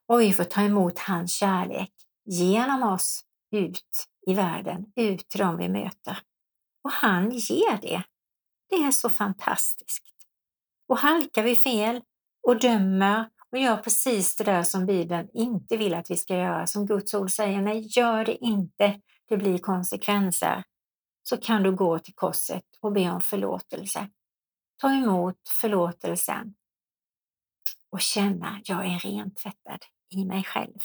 och 0.06 0.20
vi 0.20 0.32
får 0.32 0.44
ta 0.44 0.60
emot 0.60 0.98
hans 0.98 1.32
kärlek 1.32 1.92
genom 2.24 2.82
oss 2.82 3.24
ut 3.50 4.06
i 4.26 4.34
världen, 4.34 4.92
ut 4.96 5.28
till 5.28 5.40
dem 5.40 5.56
vi 5.56 5.68
möter. 5.68 6.18
Och 6.84 6.90
han 6.90 7.30
ger 7.30 7.80
det. 7.80 8.02
Det 8.68 8.76
är 8.76 8.90
så 8.90 9.10
fantastiskt. 9.10 10.17
Och 10.88 10.98
halkar 10.98 11.42
vi 11.42 11.56
fel 11.56 12.00
och 12.42 12.60
dömer 12.60 13.30
och 13.52 13.58
gör 13.58 13.76
precis 13.76 14.36
det 14.36 14.44
där 14.44 14.62
som 14.62 14.86
Bibeln 14.86 15.28
inte 15.34 15.76
vill 15.76 15.94
att 15.94 16.10
vi 16.10 16.16
ska 16.16 16.36
göra, 16.36 16.66
som 16.66 16.86
Guds 16.86 17.14
ord 17.14 17.30
säger, 17.30 17.62
nej, 17.62 17.88
gör 17.98 18.24
det 18.24 18.44
inte, 18.44 19.00
det 19.28 19.36
blir 19.36 19.58
konsekvenser, 19.58 20.64
så 21.22 21.36
kan 21.36 21.62
du 21.62 21.76
gå 21.76 21.98
till 21.98 22.14
korset 22.14 22.64
och 22.80 22.92
be 22.92 23.10
om 23.10 23.20
förlåtelse. 23.20 24.08
Ta 24.80 24.92
emot 24.92 25.48
förlåtelsen 25.60 26.54
och 27.90 28.00
känna, 28.00 28.60
jag 28.64 28.86
är 28.86 28.98
rent 28.98 29.36
tvättad 29.36 29.84
i 30.14 30.24
mig 30.24 30.44
själv 30.44 30.78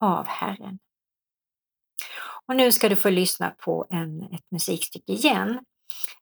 av 0.00 0.26
Herren. 0.26 0.78
Och 2.46 2.56
nu 2.56 2.72
ska 2.72 2.88
du 2.88 2.96
få 2.96 3.10
lyssna 3.10 3.50
på 3.50 3.86
en, 3.90 4.22
ett 4.22 4.50
musikstycke 4.50 5.12
igen 5.12 5.64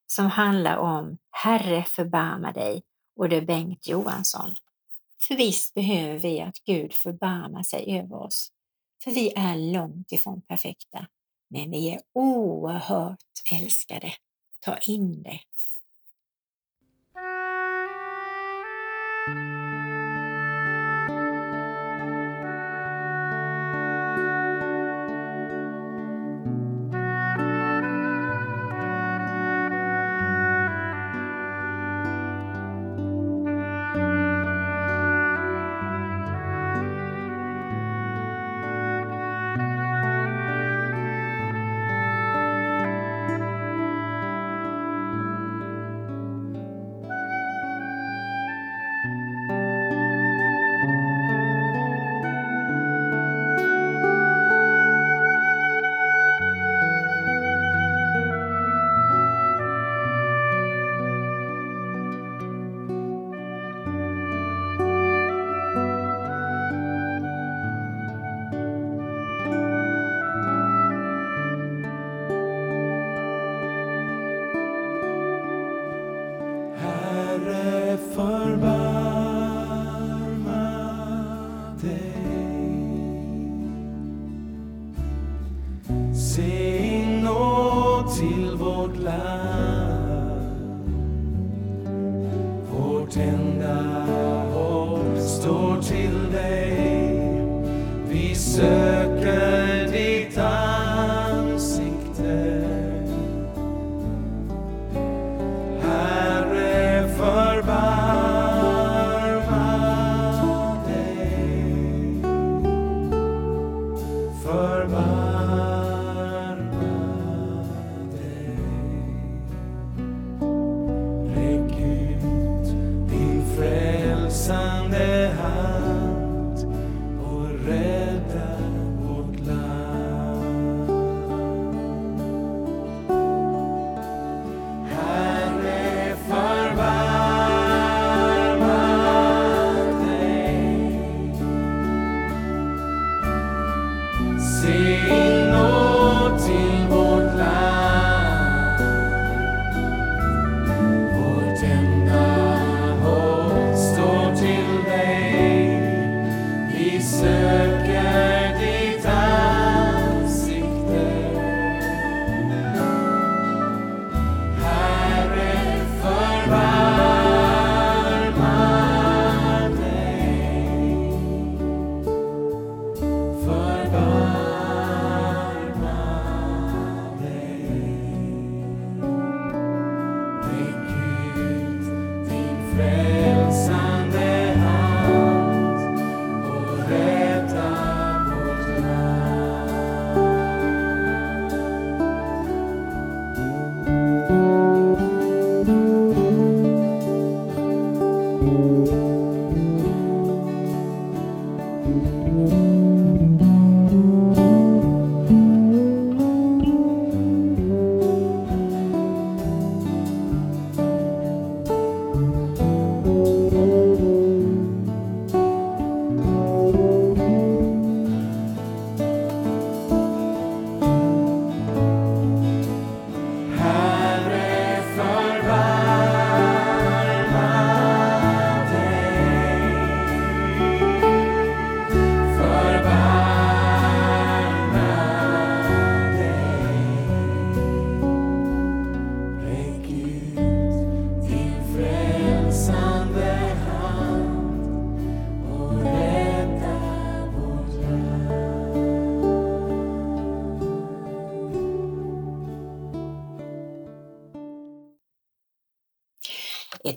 som 0.06 0.26
handlar 0.26 0.76
om 0.76 1.18
Herre 1.30 1.84
förbarma 1.84 2.52
dig 2.52 2.82
och 3.16 3.28
det 3.28 3.36
är 3.36 3.42
Bengt 3.42 3.88
Johansson. 3.88 4.54
För 5.28 5.34
visst 5.36 5.74
behöver 5.74 6.18
vi 6.18 6.40
att 6.40 6.64
Gud 6.64 6.92
förbarmar 6.92 7.62
sig 7.62 7.98
över 7.98 8.22
oss. 8.22 8.52
För 9.04 9.10
vi 9.10 9.32
är 9.36 9.72
långt 9.72 10.12
ifrån 10.12 10.42
perfekta, 10.42 11.06
men 11.48 11.70
vi 11.70 11.94
är 11.94 12.00
oerhört 12.12 13.18
älskade. 13.52 14.12
Ta 14.60 14.76
in 14.76 15.22
det. 15.22 15.40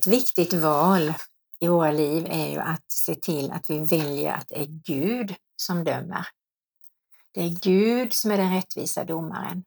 Ett 0.03 0.07
viktigt 0.07 0.53
val 0.53 1.13
i 1.59 1.67
våra 1.67 1.91
liv 1.91 2.27
är 2.29 2.49
ju 2.49 2.59
att 2.59 2.91
se 2.91 3.15
till 3.15 3.51
att 3.51 3.69
vi 3.69 3.79
väljer 3.79 4.33
att 4.33 4.47
det 4.49 4.61
är 4.61 4.65
Gud 4.65 5.35
som 5.55 5.83
dömer. 5.83 6.27
Det 7.33 7.43
är 7.43 7.49
Gud 7.49 8.13
som 8.13 8.31
är 8.31 8.37
den 8.37 8.53
rättvisa 8.53 9.03
domaren. 9.03 9.63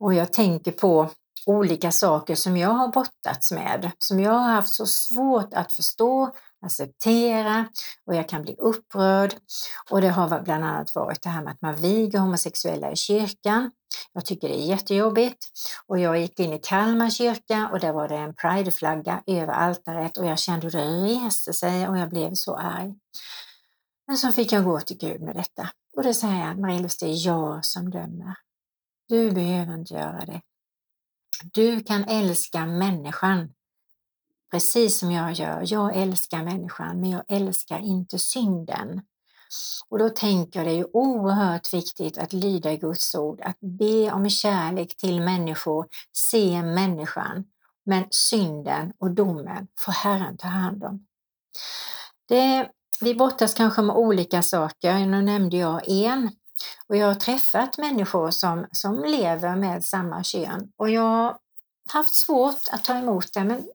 Och 0.00 0.14
jag 0.14 0.32
tänker 0.32 0.72
på 0.72 1.10
olika 1.46 1.92
saker 1.92 2.34
som 2.34 2.56
jag 2.56 2.68
har 2.68 2.88
brottats 2.88 3.52
med, 3.52 3.90
som 3.98 4.20
jag 4.20 4.32
har 4.32 4.52
haft 4.52 4.74
så 4.74 4.86
svårt 4.86 5.54
att 5.54 5.72
förstå, 5.72 6.34
acceptera 6.60 7.68
och 8.06 8.14
jag 8.14 8.28
kan 8.28 8.42
bli 8.42 8.56
upprörd. 8.58 9.34
Och 9.90 10.00
det 10.00 10.08
har 10.08 10.40
bland 10.40 10.64
annat 10.64 10.94
varit 10.94 11.22
det 11.22 11.28
här 11.28 11.42
med 11.42 11.52
att 11.52 11.62
man 11.62 11.76
viger 11.76 12.18
homosexuella 12.18 12.92
i 12.92 12.96
kyrkan. 12.96 13.70
Jag 14.12 14.26
tycker 14.26 14.48
det 14.48 14.54
är 14.54 14.66
jättejobbigt. 14.66 15.46
Och 15.86 15.98
jag 15.98 16.18
gick 16.18 16.40
in 16.40 16.52
i 16.52 16.58
Kalmar 16.58 17.10
kyrka 17.10 17.68
och 17.72 17.80
där 17.80 17.92
var 17.92 18.08
det 18.08 18.16
en 18.16 18.34
prideflagga 18.34 19.22
över 19.26 19.52
altaret 19.52 20.16
och 20.16 20.26
jag 20.26 20.38
kände 20.38 20.66
hur 20.66 20.72
det 20.72 21.26
reste 21.26 21.52
sig 21.52 21.88
och 21.88 21.98
jag 21.98 22.08
blev 22.08 22.34
så 22.34 22.56
arg. 22.56 22.94
Men 24.06 24.16
så 24.16 24.32
fick 24.32 24.52
jag 24.52 24.64
gå 24.64 24.80
till 24.80 24.98
Gud 24.98 25.20
med 25.20 25.36
detta. 25.36 25.70
Och 25.96 26.02
då 26.02 26.14
säger 26.14 26.34
han, 26.34 26.60
Marie-Louise, 26.60 26.96
det 27.00 27.06
är 27.06 27.26
jag 27.26 27.64
som 27.64 27.90
dömer. 27.90 28.34
Du 29.08 29.30
behöver 29.30 29.74
inte 29.74 29.94
göra 29.94 30.24
det. 30.26 30.40
Du 31.52 31.80
kan 31.80 32.04
älska 32.04 32.66
människan 32.66 33.54
precis 34.50 34.98
som 34.98 35.12
jag 35.12 35.32
gör. 35.32 35.62
Jag 35.66 35.96
älskar 35.96 36.42
människan, 36.42 37.00
men 37.00 37.10
jag 37.10 37.24
älskar 37.28 37.78
inte 37.78 38.18
synden. 38.18 39.02
Och 39.88 39.98
då 39.98 40.08
tänker 40.08 40.60
jag 40.60 40.68
det 40.68 40.80
är 40.80 40.96
oerhört 40.96 41.74
viktigt 41.74 42.18
att 42.18 42.32
lyda 42.32 42.74
Guds 42.74 43.14
ord, 43.14 43.40
att 43.40 43.60
be 43.60 44.12
om 44.12 44.30
kärlek 44.30 44.96
till 44.96 45.20
människor, 45.20 45.86
se 46.12 46.62
människan, 46.62 47.44
men 47.84 48.04
synden 48.10 48.92
och 48.98 49.10
domen 49.10 49.66
får 49.78 49.92
Herren 49.92 50.36
ta 50.36 50.48
hand 50.48 50.84
om. 50.84 51.06
Det, 52.28 52.70
vi 53.00 53.14
brottas 53.14 53.54
kanske 53.54 53.82
med 53.82 53.96
olika 53.96 54.42
saker, 54.42 55.06
nu 55.06 55.22
nämnde 55.22 55.56
jag 55.56 55.88
en. 55.88 56.30
Och 56.86 56.96
jag 56.96 57.06
har 57.06 57.14
träffat 57.14 57.78
människor 57.78 58.30
som, 58.30 58.66
som 58.72 59.04
lever 59.04 59.56
med 59.56 59.84
samma 59.84 60.22
kön 60.22 60.72
och 60.76 60.90
jag 60.90 61.02
har 61.02 61.38
haft 61.92 62.14
svårt 62.14 62.68
att 62.70 62.84
ta 62.84 62.94
emot 62.94 63.32
det, 63.32 63.44
men 63.44 63.68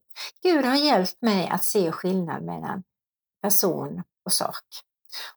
Gud 0.44 0.66
har 0.66 0.76
hjälpt 0.76 1.22
mig 1.22 1.48
att 1.48 1.64
se 1.64 1.92
skillnad 1.92 2.44
mellan 2.44 2.84
person 3.42 4.04
och 4.26 4.34
sak. 4.34 4.66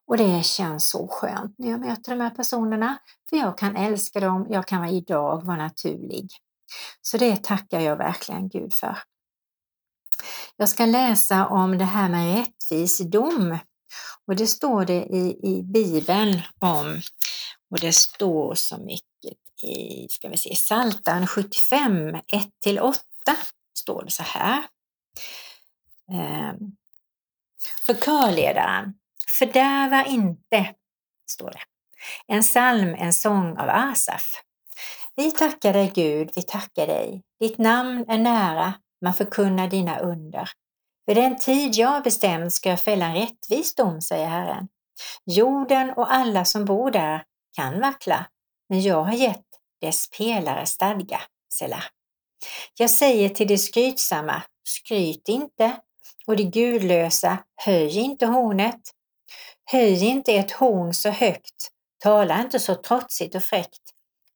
Och 0.06 0.16
det 0.16 0.44
känns 0.44 0.90
så 0.90 1.08
skönt 1.08 1.58
när 1.58 1.70
jag 1.70 1.80
möter 1.80 2.10
de 2.16 2.20
här 2.20 2.30
personerna, 2.30 2.98
för 3.30 3.36
jag 3.36 3.58
kan 3.58 3.76
älska 3.76 4.20
dem, 4.20 4.46
jag 4.50 4.66
kan 4.66 4.84
idag 4.84 5.44
vara 5.44 5.56
naturlig. 5.56 6.30
Så 7.02 7.18
det 7.18 7.44
tackar 7.44 7.80
jag 7.80 7.96
verkligen 7.96 8.48
Gud 8.48 8.74
för. 8.74 8.98
Jag 10.56 10.68
ska 10.68 10.86
läsa 10.86 11.46
om 11.46 11.78
det 11.78 11.84
här 11.84 12.08
med 12.08 12.36
rättvis 12.38 12.98
dom. 12.98 13.58
Och 14.26 14.36
det 14.36 14.46
står 14.46 14.84
det 14.84 15.04
i, 15.04 15.38
i 15.42 15.62
Bibeln 15.62 16.40
om, 16.58 17.00
och 17.70 17.80
det 17.80 17.92
står 17.92 18.54
så 18.54 18.78
mycket 18.78 19.38
i, 19.62 20.06
ska 20.10 20.28
vi 20.28 20.36
se, 20.36 20.54
Psaltaren 20.54 21.26
75, 21.26 22.16
1-8 22.66 22.94
står 23.78 24.04
det 24.04 24.10
så 24.10 24.22
här. 24.22 24.64
Ehm, 26.12 26.56
För 27.86 27.94
körledaren, 27.94 28.94
fördärva 29.38 30.04
inte, 30.04 30.74
står 31.30 31.50
det. 31.50 31.60
En 32.26 32.42
psalm, 32.42 32.94
en 32.98 33.12
sång 33.12 33.58
av 33.58 33.68
Asaf. 33.68 34.42
Vi 35.16 35.30
tackar 35.30 35.72
dig 35.72 35.92
Gud, 35.94 36.30
vi 36.36 36.42
tackar 36.42 36.86
dig. 36.86 37.22
Ditt 37.40 37.58
namn 37.58 38.04
är 38.08 38.18
nära, 38.18 38.74
man 39.02 39.14
förkunnar 39.14 39.68
dina 39.68 39.98
under. 39.98 40.50
Vid 41.06 41.16
den 41.16 41.38
tid 41.38 41.74
jag 41.74 41.88
har 41.88 42.00
bestämt 42.00 42.52
ska 42.52 42.70
jag 42.70 42.80
fälla 42.80 43.06
en 43.06 43.14
rättvis 43.14 43.74
dom, 43.74 44.00
säger 44.00 44.26
Herren. 44.26 44.68
Jorden 45.26 45.90
och 45.90 46.14
alla 46.14 46.44
som 46.44 46.64
bor 46.64 46.90
där 46.90 47.24
kan 47.56 47.80
vackla, 47.80 48.26
men 48.68 48.82
jag 48.82 49.02
har 49.02 49.12
gett 49.12 49.46
dess 49.80 50.10
pelare 50.10 50.66
stadga, 50.66 51.20
Selah. 51.54 51.84
Jag 52.78 52.90
säger 52.90 53.28
till 53.28 53.48
de 53.48 53.58
skrytsamma, 53.58 54.42
skryt 54.64 55.28
inte, 55.28 55.76
och 56.26 56.36
de 56.36 56.44
gudlösa, 56.44 57.38
höj 57.56 57.98
inte 57.98 58.26
hornet. 58.26 58.80
Höj 59.72 60.04
inte 60.04 60.32
ett 60.32 60.50
horn 60.50 60.94
så 60.94 61.10
högt, 61.10 61.70
tala 62.02 62.40
inte 62.40 62.60
så 62.60 62.74
trotsigt 62.74 63.34
och 63.34 63.42
fräckt. 63.42 63.82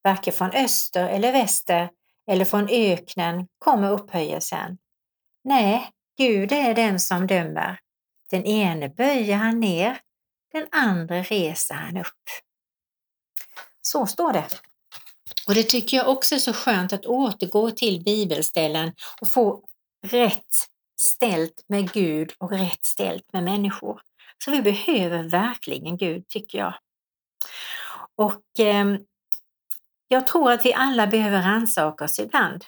Varken 0.05 0.33
från 0.33 0.51
öster 0.51 1.09
eller 1.09 1.33
väster 1.33 1.91
eller 2.31 2.45
från 2.45 2.69
öknen 2.71 3.47
kommer 3.59 3.91
upphöjelsen. 3.91 4.79
Nej, 5.45 5.91
Gud 6.19 6.53
är 6.53 6.75
den 6.75 7.01
som 7.01 7.27
dömer. 7.27 7.79
Den 8.31 8.45
ene 8.45 8.89
böjer 8.89 9.37
han 9.37 9.61
ner, 9.61 10.01
den 10.53 10.67
andra 10.73 11.23
reser 11.23 11.75
han 11.75 11.97
upp. 11.97 12.25
Så 13.83 14.07
står 14.07 14.33
det. 14.33 14.47
Och 15.47 15.55
det 15.55 15.63
tycker 15.63 15.97
jag 15.97 16.09
också 16.09 16.35
är 16.35 16.39
så 16.39 16.53
skönt 16.53 16.93
att 16.93 17.07
återgå 17.07 17.71
till 17.71 18.05
bibelställen 18.05 18.93
och 19.21 19.31
få 19.31 19.65
rätt 20.07 20.55
ställt 21.01 21.65
med 21.69 21.93
Gud 21.93 22.33
och 22.39 22.51
rätt 22.51 22.85
ställt 22.85 23.33
med 23.33 23.45
människor. 23.45 24.01
Så 24.45 24.51
vi 24.51 24.63
behöver 24.63 25.23
verkligen 25.23 25.97
Gud, 25.97 26.29
tycker 26.29 26.59
jag. 26.59 26.75
Och 28.17 28.61
eh, 28.61 28.97
jag 30.09 30.27
tror 30.27 30.53
att 30.53 30.67
vi 30.67 30.75
alla 30.75 31.07
behöver 31.07 31.43
rannsaka 31.43 32.05
oss 32.05 32.19
ibland. 32.19 32.65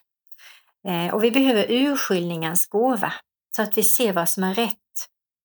Eh, 0.89 1.15
och 1.15 1.25
vi 1.25 1.31
behöver 1.31 1.67
urskiljningens 1.71 2.67
gåva 2.67 3.13
så 3.57 3.63
att 3.63 3.79
vi 3.79 3.83
ser 3.83 4.13
vad 4.13 4.29
som 4.29 4.45
är 4.45 4.55
rätt 4.55 4.77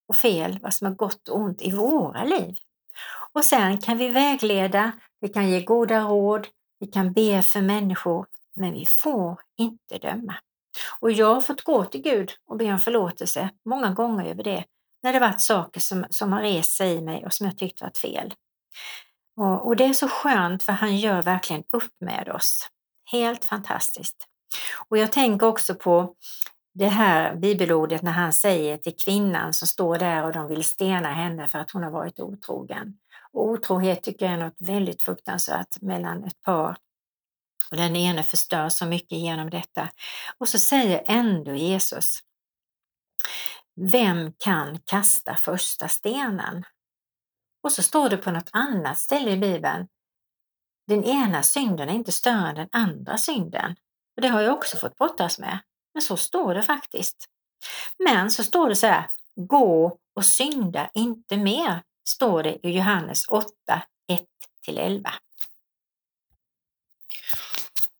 och 0.07 0.15
fel, 0.15 0.59
vad 0.61 0.73
som 0.73 0.87
är 0.87 0.91
gott 0.91 1.29
och 1.29 1.39
ont 1.39 1.61
i 1.61 1.71
våra 1.71 2.23
liv. 2.23 2.55
Och 3.33 3.45
sen 3.45 3.77
kan 3.77 3.97
vi 3.97 4.09
vägleda, 4.09 4.91
vi 5.19 5.29
kan 5.29 5.49
ge 5.49 5.61
goda 5.61 5.99
råd, 5.99 6.47
vi 6.79 6.87
kan 6.87 7.13
be 7.13 7.41
för 7.41 7.61
människor, 7.61 8.25
men 8.55 8.73
vi 8.73 8.85
får 8.85 9.39
inte 9.57 9.97
döma. 9.97 10.35
Och 10.99 11.11
jag 11.11 11.33
har 11.33 11.41
fått 11.41 11.63
gå 11.63 11.85
till 11.85 12.01
Gud 12.01 12.31
och 12.47 12.57
be 12.57 12.73
om 12.73 12.79
förlåtelse 12.79 13.49
många 13.65 13.93
gånger 13.93 14.25
över 14.25 14.43
det, 14.43 14.63
när 15.05 15.13
det 15.13 15.19
varit 15.19 15.41
saker 15.41 15.79
som, 15.79 16.05
som 16.09 16.33
har 16.33 16.41
rest 16.41 16.71
sig 16.71 16.93
i 16.93 17.01
mig 17.01 17.25
och 17.25 17.33
som 17.33 17.45
jag 17.45 17.57
tyckt 17.57 17.81
varit 17.81 17.97
fel. 17.97 18.33
Och, 19.37 19.67
och 19.67 19.75
det 19.75 19.85
är 19.85 19.93
så 19.93 20.07
skönt 20.07 20.63
för 20.63 20.71
han 20.71 20.97
gör 20.97 21.21
verkligen 21.21 21.63
upp 21.71 21.93
med 21.99 22.29
oss. 22.29 22.69
Helt 23.11 23.45
fantastiskt. 23.45 24.27
Och 24.87 24.97
jag 24.97 25.11
tänker 25.11 25.47
också 25.47 25.75
på 25.75 26.15
det 26.73 26.87
här 26.87 27.35
bibelordet 27.35 28.01
när 28.01 28.11
han 28.11 28.33
säger 28.33 28.77
till 28.77 28.95
kvinnan 28.95 29.53
som 29.53 29.67
står 29.67 29.97
där 29.97 30.23
och 30.23 30.33
de 30.33 30.47
vill 30.47 30.63
stena 30.63 31.13
henne 31.13 31.47
för 31.47 31.59
att 31.59 31.71
hon 31.71 31.83
har 31.83 31.91
varit 31.91 32.19
otrogen. 32.19 32.97
Och 33.33 33.45
otrohet 33.49 34.03
tycker 34.03 34.25
jag 34.25 34.33
är 34.33 34.37
något 34.37 34.57
väldigt 34.59 35.01
fruktansvärt 35.01 35.81
mellan 35.81 36.23
ett 36.23 36.41
par. 36.41 36.77
Och 37.71 37.77
den 37.77 37.95
ene 37.95 38.23
förstör 38.23 38.69
så 38.69 38.85
mycket 38.85 39.17
genom 39.17 39.49
detta. 39.49 39.89
Och 40.37 40.49
så 40.49 40.59
säger 40.59 41.03
ändå 41.07 41.55
Jesus, 41.55 42.19
vem 43.75 44.33
kan 44.37 44.79
kasta 44.85 45.35
första 45.35 45.87
stenen? 45.87 46.63
Och 47.63 47.71
så 47.71 47.83
står 47.83 48.09
det 48.09 48.17
på 48.17 48.31
något 48.31 48.49
annat 48.51 48.99
ställe 48.99 49.31
i 49.31 49.37
Bibeln, 49.37 49.87
den 50.87 51.03
ena 51.03 51.43
synden 51.43 51.89
är 51.89 51.93
inte 51.93 52.11
större 52.11 52.49
än 52.49 52.55
den 52.55 52.69
andra 52.71 53.17
synden. 53.17 53.75
Och 54.15 54.21
det 54.21 54.27
har 54.27 54.41
jag 54.41 54.53
också 54.53 54.77
fått 54.77 54.97
brottas 54.97 55.39
med. 55.39 55.59
Men 55.93 56.01
så 56.01 56.17
står 56.17 56.53
det 56.53 56.63
faktiskt. 56.63 57.25
Men 57.97 58.31
så 58.31 58.43
står 58.43 58.69
det 58.69 58.75
så 58.75 58.87
här, 58.87 59.09
gå 59.35 59.99
och 60.15 60.25
synda 60.25 60.89
inte 60.93 61.37
mer, 61.37 61.83
står 62.07 62.43
det 62.43 62.67
i 62.67 62.71
Johannes 62.71 63.27
8, 63.27 63.45
1-11. 64.67 65.05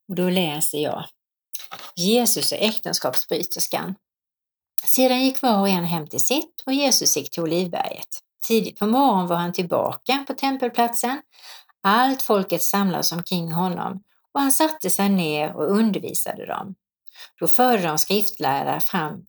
Och 0.08 0.16
då 0.16 0.30
läser 0.30 0.78
jag. 0.78 1.06
Jesus 1.96 2.52
är 2.52 2.58
äktenskapsbryterskan. 2.58 3.96
Sedan 4.88 5.24
gick 5.24 5.42
var 5.42 5.60
och 5.60 5.70
en 5.70 5.84
hem 5.84 6.08
till 6.08 6.26
sitt 6.26 6.64
och 6.66 6.74
Jesus 6.74 7.18
gick 7.18 7.32
till 7.32 7.44
Olivberget. 7.44 8.08
Tidigt 8.48 8.80
på 8.80 8.88
morgonen 8.88 9.28
var 9.28 9.36
han 9.36 9.54
tillbaka 9.54 10.24
på 10.28 10.34
tempelplatsen. 10.34 11.22
Allt 11.84 12.22
folket 12.22 12.64
samlades 12.64 13.12
omkring 13.12 13.52
honom 13.52 14.04
och 14.34 14.42
han 14.42 14.52
satte 14.52 14.90
sig 14.90 15.10
ner 15.10 15.56
och 15.56 15.72
undervisade 15.72 16.46
dem. 16.46 16.76
Då 17.40 17.48
förde 17.48 17.84
de 17.84 17.98
skriftlärda 17.98 18.80
fram 18.80 19.26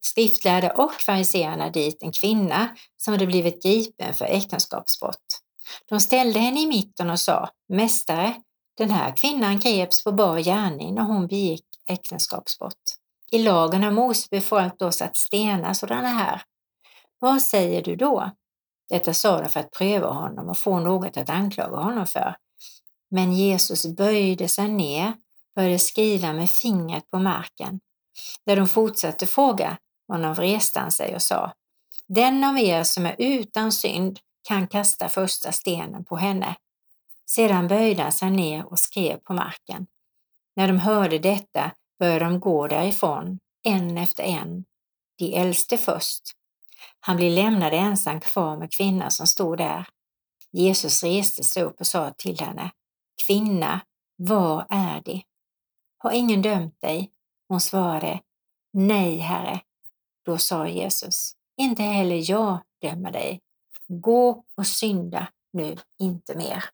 skriftlärda 0.00 0.72
och 0.72 0.92
fariseerna 0.92 1.70
dit 1.70 2.02
en 2.02 2.12
kvinna 2.12 2.76
som 2.96 3.14
hade 3.14 3.26
blivit 3.26 3.62
gripen 3.62 4.14
för 4.14 4.24
äktenskapsbrott. 4.24 5.40
De 5.88 6.00
ställde 6.00 6.40
henne 6.40 6.60
i 6.60 6.66
mitten 6.66 7.10
och 7.10 7.20
sa, 7.20 7.48
Mästare, 7.68 8.34
den 8.76 8.90
här 8.90 9.16
kvinnan 9.16 9.58
greps 9.58 10.04
på 10.04 10.12
bar 10.12 10.38
gärning 10.38 10.94
när 10.94 11.02
hon 11.02 11.26
begick 11.26 11.64
äktenskapsbrott. 11.86 12.99
I 13.30 13.38
lagen 13.38 13.82
har 13.82 13.90
Mose 13.90 14.28
befallt 14.30 14.82
oss 14.82 15.02
att 15.02 15.16
stena 15.16 15.74
sådana 15.74 16.08
här. 16.08 16.42
Vad 17.18 17.42
säger 17.42 17.82
du 17.82 17.96
då? 17.96 18.30
Detta 18.88 19.14
sa 19.14 19.40
de 19.40 19.48
för 19.48 19.60
att 19.60 19.70
pröva 19.70 20.08
honom 20.08 20.48
och 20.48 20.58
få 20.58 20.80
något 20.80 21.16
att 21.16 21.30
anklaga 21.30 21.76
honom 21.76 22.06
för. 22.06 22.36
Men 23.10 23.32
Jesus 23.32 23.86
böjde 23.86 24.48
sig 24.48 24.68
ner, 24.68 25.12
började 25.54 25.78
skriva 25.78 26.32
med 26.32 26.50
fingret 26.50 27.10
på 27.10 27.18
marken. 27.18 27.80
När 28.46 28.56
de 28.56 28.68
fortsatte 28.68 29.26
fråga 29.26 29.78
honom 30.08 30.34
reste 30.34 30.80
han 30.80 30.90
sig 30.90 31.14
och 31.14 31.22
sa 31.22 31.52
Den 32.06 32.44
av 32.44 32.58
er 32.58 32.82
som 32.82 33.06
är 33.06 33.16
utan 33.18 33.72
synd 33.72 34.18
kan 34.42 34.66
kasta 34.66 35.08
första 35.08 35.52
stenen 35.52 36.04
på 36.04 36.16
henne. 36.16 36.56
Sedan 37.26 37.68
böjde 37.68 38.02
han 38.02 38.12
sig 38.12 38.30
ner 38.30 38.66
och 38.66 38.78
skrev 38.78 39.16
på 39.16 39.32
marken. 39.32 39.86
När 40.56 40.68
de 40.68 40.78
hörde 40.78 41.18
detta 41.18 41.70
började 42.00 42.24
de 42.24 42.40
gå 42.40 42.66
därifrån, 42.66 43.38
en 43.62 43.98
efter 43.98 44.22
en, 44.22 44.64
de 45.18 45.34
äldste 45.34 45.78
först. 45.78 46.22
Han 47.00 47.16
blev 47.16 47.32
lämnad 47.32 47.74
ensam 47.74 48.20
kvar 48.20 48.56
med 48.56 48.72
kvinnan 48.72 49.10
som 49.10 49.26
stod 49.26 49.58
där. 49.58 49.86
Jesus 50.52 51.02
reste 51.02 51.44
sig 51.44 51.62
upp 51.62 51.80
och 51.80 51.86
sa 51.86 52.10
till 52.10 52.40
henne, 52.40 52.70
Kvinna, 53.26 53.80
var 54.16 54.66
är 54.70 55.00
de? 55.04 55.22
Har 55.98 56.12
ingen 56.12 56.42
dömt 56.42 56.80
dig? 56.80 57.10
Hon 57.48 57.60
svarade, 57.60 58.20
Nej, 58.72 59.18
Herre. 59.18 59.60
Då 60.24 60.38
sa 60.38 60.68
Jesus, 60.68 61.32
inte 61.56 61.82
heller 61.82 62.30
jag 62.30 62.58
dömer 62.80 63.12
dig. 63.12 63.40
Gå 63.88 64.44
och 64.56 64.66
synda 64.66 65.26
nu 65.52 65.76
inte 65.98 66.34
mer. 66.34 66.64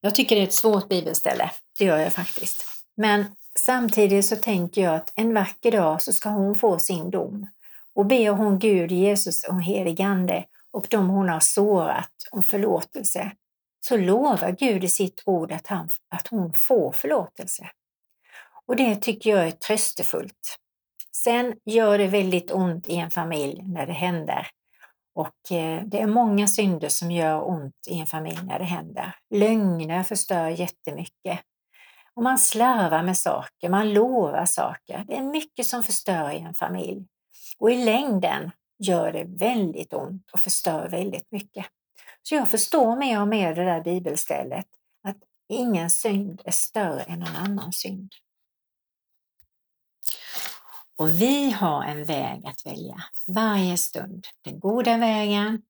Jag 0.00 0.14
tycker 0.14 0.36
det 0.36 0.42
är 0.42 0.46
ett 0.46 0.54
svårt 0.54 0.88
bibelställe, 0.88 1.50
det 1.78 1.84
gör 1.84 1.98
jag 1.98 2.12
faktiskt. 2.12 2.63
Men 2.96 3.26
samtidigt 3.58 4.24
så 4.24 4.36
tänker 4.36 4.82
jag 4.82 4.94
att 4.94 5.12
en 5.16 5.34
vacker 5.34 5.72
dag 5.72 6.02
så 6.02 6.12
ska 6.12 6.28
hon 6.28 6.54
få 6.54 6.78
sin 6.78 7.10
dom. 7.10 7.46
Och 7.94 8.06
ber 8.06 8.30
hon 8.30 8.58
Gud, 8.58 8.92
Jesus 8.92 9.44
och 9.44 9.62
heligande 9.62 10.44
och 10.72 10.86
de 10.90 11.08
hon 11.08 11.28
har 11.28 11.40
sårat 11.40 12.10
om 12.30 12.42
förlåtelse, 12.42 13.32
så 13.80 13.96
lovar 13.96 14.56
Gud 14.58 14.84
i 14.84 14.88
sitt 14.88 15.22
ord 15.26 15.52
att, 15.52 15.66
han, 15.66 15.88
att 16.10 16.26
hon 16.26 16.52
får 16.54 16.92
förlåtelse. 16.92 17.70
Och 18.66 18.76
det 18.76 18.96
tycker 18.96 19.30
jag 19.30 19.46
är 19.46 19.50
tröstefullt. 19.50 20.56
Sen 21.16 21.54
gör 21.64 21.98
det 21.98 22.06
väldigt 22.06 22.50
ont 22.50 22.88
i 22.88 22.96
en 22.96 23.10
familj 23.10 23.62
när 23.62 23.86
det 23.86 23.92
händer. 23.92 24.46
Och 25.14 25.52
eh, 25.52 25.82
det 25.86 26.00
är 26.00 26.06
många 26.06 26.46
synder 26.46 26.88
som 26.88 27.10
gör 27.10 27.48
ont 27.48 27.86
i 27.90 28.00
en 28.00 28.06
familj 28.06 28.40
när 28.42 28.58
det 28.58 28.64
händer. 28.64 29.14
Lögner 29.34 30.02
förstör 30.02 30.48
jättemycket. 30.48 31.40
Och 32.16 32.22
man 32.22 32.38
slarvar 32.38 33.02
med 33.02 33.18
saker, 33.18 33.68
man 33.68 33.92
lovar 33.92 34.46
saker. 34.46 35.04
Det 35.06 35.16
är 35.16 35.22
mycket 35.22 35.66
som 35.66 35.82
förstör 35.82 36.30
i 36.30 36.38
en 36.38 36.54
familj. 36.54 37.06
Och 37.58 37.70
i 37.70 37.84
längden 37.84 38.50
gör 38.78 39.12
det 39.12 39.24
väldigt 39.24 39.92
ont 39.92 40.30
och 40.30 40.40
förstör 40.40 40.88
väldigt 40.88 41.30
mycket. 41.30 41.66
Så 42.22 42.34
jag 42.34 42.50
förstår 42.50 42.96
mer 42.96 43.20
och 43.20 43.28
mer 43.28 43.54
det 43.54 43.64
där 43.64 43.80
bibelstället, 43.80 44.66
att 45.02 45.16
ingen 45.48 45.90
synd 45.90 46.42
är 46.44 46.50
större 46.50 47.02
än 47.02 47.22
en 47.22 47.36
annan 47.36 47.72
synd. 47.72 48.12
Och 50.96 51.08
vi 51.08 51.50
har 51.50 51.84
en 51.84 52.04
väg 52.04 52.46
att 52.46 52.66
välja 52.66 53.02
varje 53.26 53.76
stund. 53.76 54.26
Den 54.44 54.60
goda 54.60 54.96
vägen, 54.96 55.62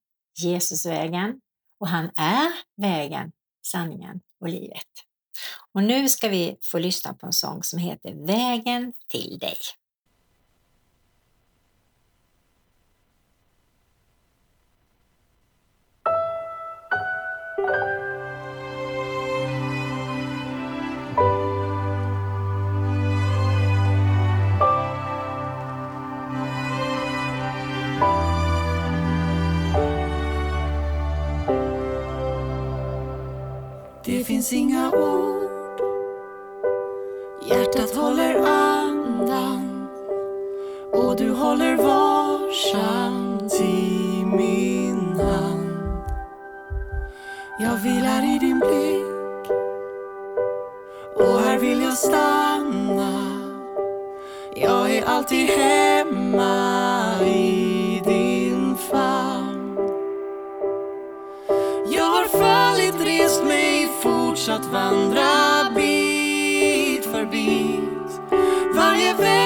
Jesusvägen 0.43 1.41
och 1.81 1.89
han 1.89 2.11
är 2.17 2.53
vägen, 2.77 3.33
sanningen 3.67 4.21
och 4.41 4.49
livet. 4.49 4.89
Och 5.73 5.83
nu 5.83 6.09
ska 6.09 6.29
vi 6.29 6.57
få 6.63 6.79
lyssna 6.79 7.15
på 7.15 7.27
en 7.27 7.33
sång 7.33 7.63
som 7.63 7.79
heter 7.79 8.27
Vägen 8.27 8.93
till 9.09 9.39
dig. 9.39 9.57
Det 34.07 34.25
finns 34.25 34.53
inga 34.53 34.91
ord. 34.91 35.81
Hjärtat 37.49 37.97
håller 37.97 38.35
andan. 38.35 39.89
Och 40.93 41.17
du 41.17 41.31
håller 41.31 41.77
varsamt 41.77 43.55
i 43.55 44.25
min 44.25 45.21
hand. 45.21 46.05
Jag 47.61 47.77
vilar 47.77 48.37
i 48.37 48.39
din 48.39 48.59
blick. 48.59 49.51
Och 51.15 51.41
här 51.41 51.59
vill 51.59 51.83
jag 51.83 51.99
stanna. 51.99 53.41
Jag 54.57 54.97
är 54.97 55.05
alltid 55.05 55.47
hemma 55.47 57.15
i 57.23 57.54
fortsatt 64.45 64.73
vandra 64.73 65.71
bit 65.75 67.05
för 67.05 67.27
bit. 67.27 68.21
Varje 68.75 69.15
väg 69.15 69.44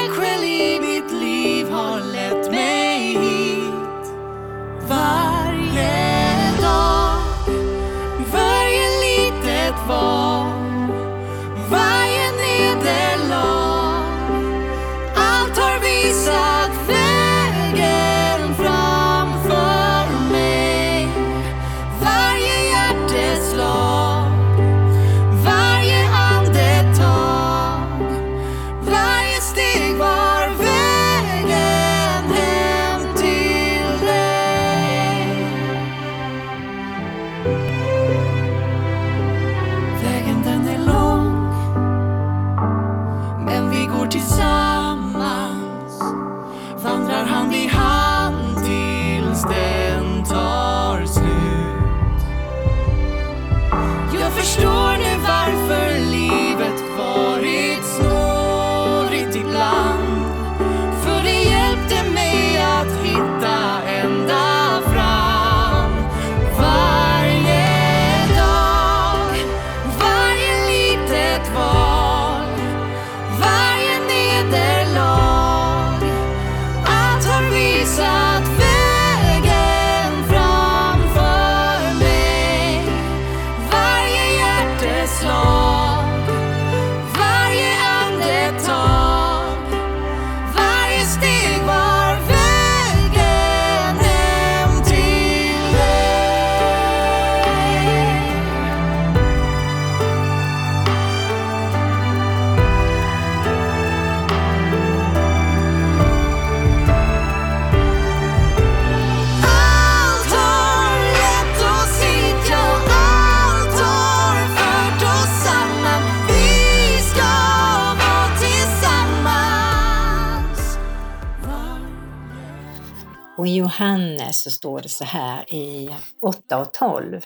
så 124.51 124.55
står 124.55 124.81
det 124.81 124.89
så 124.89 125.05
här 125.05 125.55
i 125.55 125.97
8 126.23 126.59
och 126.59 126.73
12. 126.73 127.21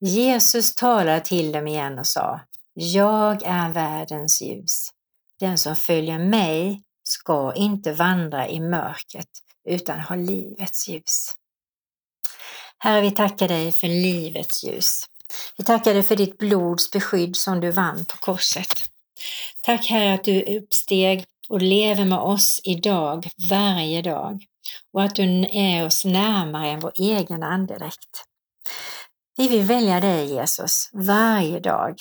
Jesus 0.00 0.74
talade 0.74 1.20
till 1.20 1.52
dem 1.52 1.66
igen 1.66 1.98
och 1.98 2.06
sa, 2.06 2.40
Jag 2.74 3.42
är 3.42 3.72
världens 3.72 4.42
ljus. 4.42 4.90
Den 5.40 5.58
som 5.58 5.76
följer 5.76 6.18
mig 6.18 6.82
ska 7.02 7.52
inte 7.54 7.92
vandra 7.92 8.48
i 8.48 8.60
mörkret 8.60 9.28
utan 9.68 10.00
ha 10.00 10.16
livets 10.16 10.88
ljus. 10.88 11.36
Herre, 12.78 13.00
vi 13.00 13.10
tackar 13.10 13.48
dig 13.48 13.72
för 13.72 13.88
livets 13.88 14.64
ljus. 14.64 15.04
Vi 15.56 15.64
tackar 15.64 15.94
dig 15.94 16.02
för 16.02 16.16
ditt 16.16 16.38
blods 16.38 16.90
beskydd 16.90 17.36
som 17.36 17.60
du 17.60 17.70
vann 17.70 18.04
på 18.04 18.16
korset. 18.16 18.84
Tack 19.62 19.86
Herre 19.86 20.14
att 20.14 20.24
du 20.24 20.58
uppsteg 20.58 21.24
och 21.50 21.62
lever 21.62 22.04
med 22.04 22.18
oss 22.18 22.60
idag, 22.64 23.28
varje 23.50 24.02
dag 24.02 24.44
och 24.92 25.02
att 25.02 25.14
du 25.14 25.22
är 25.52 25.86
oss 25.86 26.04
närmare 26.04 26.68
än 26.68 26.80
vår 26.80 26.92
egen 26.94 27.42
andedräkt. 27.42 28.24
Vi 29.36 29.48
vill 29.48 29.62
välja 29.62 30.00
dig 30.00 30.34
Jesus 30.34 30.90
varje 30.92 31.60
dag. 31.60 31.94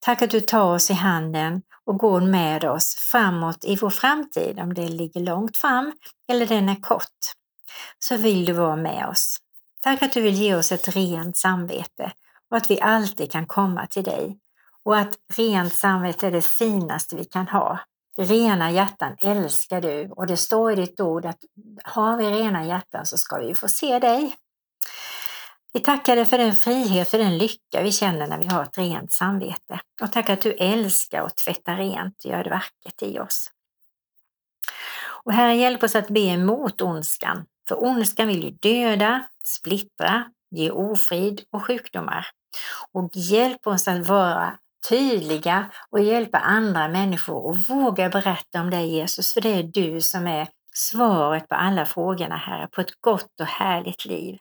Tack 0.00 0.22
att 0.22 0.30
du 0.30 0.40
tar 0.40 0.74
oss 0.74 0.90
i 0.90 0.94
handen 0.94 1.62
och 1.84 1.98
går 1.98 2.20
med 2.20 2.64
oss 2.64 2.94
framåt 2.94 3.64
i 3.64 3.76
vår 3.76 3.90
framtid, 3.90 4.58
om 4.58 4.74
det 4.74 4.88
ligger 4.88 5.20
långt 5.20 5.56
fram 5.56 5.92
eller 6.28 6.46
den 6.46 6.68
är 6.68 6.80
kort. 6.80 7.18
Så 7.98 8.16
vill 8.16 8.44
du 8.44 8.52
vara 8.52 8.76
med 8.76 9.08
oss. 9.08 9.36
Tack 9.82 10.02
att 10.02 10.12
du 10.12 10.20
vill 10.20 10.34
ge 10.34 10.54
oss 10.54 10.72
ett 10.72 10.96
rent 10.96 11.36
samvete 11.36 12.12
och 12.50 12.56
att 12.56 12.70
vi 12.70 12.80
alltid 12.80 13.32
kan 13.32 13.46
komma 13.46 13.86
till 13.86 14.04
dig. 14.04 14.38
Och 14.84 14.98
att 14.98 15.14
rent 15.36 15.74
samvete 15.74 16.26
är 16.26 16.30
det 16.30 16.44
finaste 16.44 17.16
vi 17.16 17.24
kan 17.24 17.48
ha. 17.48 17.80
Rena 18.18 18.70
hjärtan 18.70 19.16
älskar 19.18 19.80
du 19.80 20.10
och 20.10 20.26
det 20.26 20.36
står 20.36 20.72
i 20.72 20.76
ditt 20.76 21.00
ord 21.00 21.26
att 21.26 21.38
har 21.84 22.16
vi 22.16 22.30
rena 22.30 22.66
hjärtan 22.66 23.06
så 23.06 23.18
ska 23.18 23.38
vi 23.38 23.54
få 23.54 23.68
se 23.68 23.98
dig. 23.98 24.36
Vi 25.72 25.80
tackar 25.80 26.16
dig 26.16 26.24
för 26.24 26.38
den 26.38 26.54
frihet, 26.54 27.08
för 27.08 27.18
den 27.18 27.38
lycka 27.38 27.82
vi 27.82 27.92
känner 27.92 28.26
när 28.26 28.38
vi 28.38 28.46
har 28.46 28.62
ett 28.62 28.78
rent 28.78 29.12
samvete. 29.12 29.80
Och 30.02 30.12
tack 30.12 30.30
att 30.30 30.40
du 30.40 30.52
älskar 30.52 31.22
och 31.22 31.36
tvättar 31.36 31.76
rent 31.76 32.24
och 32.24 32.30
gör 32.30 32.44
det 32.44 32.50
vackert 32.50 33.02
i 33.02 33.18
oss. 33.18 33.50
Och 35.24 35.32
Herre, 35.32 35.54
hjälp 35.54 35.82
oss 35.82 35.94
att 35.94 36.08
be 36.08 36.20
emot 36.20 36.82
ondskan. 36.82 37.46
För 37.68 37.84
ondskan 37.84 38.28
vill 38.28 38.44
ju 38.44 38.50
döda, 38.50 39.22
splittra, 39.44 40.24
ge 40.50 40.70
ofrid 40.70 41.44
och 41.50 41.64
sjukdomar. 41.64 42.26
Och 42.92 43.10
hjälp 43.14 43.66
oss 43.66 43.88
att 43.88 44.08
vara 44.08 44.58
tydliga 44.88 45.70
och 45.90 46.00
hjälpa 46.00 46.38
andra 46.38 46.88
människor 46.88 47.46
och 47.46 47.58
våga 47.58 48.08
berätta 48.08 48.60
om 48.60 48.70
dig 48.70 48.88
Jesus, 48.88 49.34
för 49.34 49.40
det 49.40 49.54
är 49.54 49.62
du 49.62 50.00
som 50.00 50.26
är 50.26 50.48
svaret 50.74 51.48
på 51.48 51.54
alla 51.54 51.86
frågorna 51.86 52.36
här 52.36 52.66
på 52.66 52.80
ett 52.80 53.00
gott 53.00 53.40
och 53.40 53.46
härligt 53.46 54.04
liv. 54.04 54.38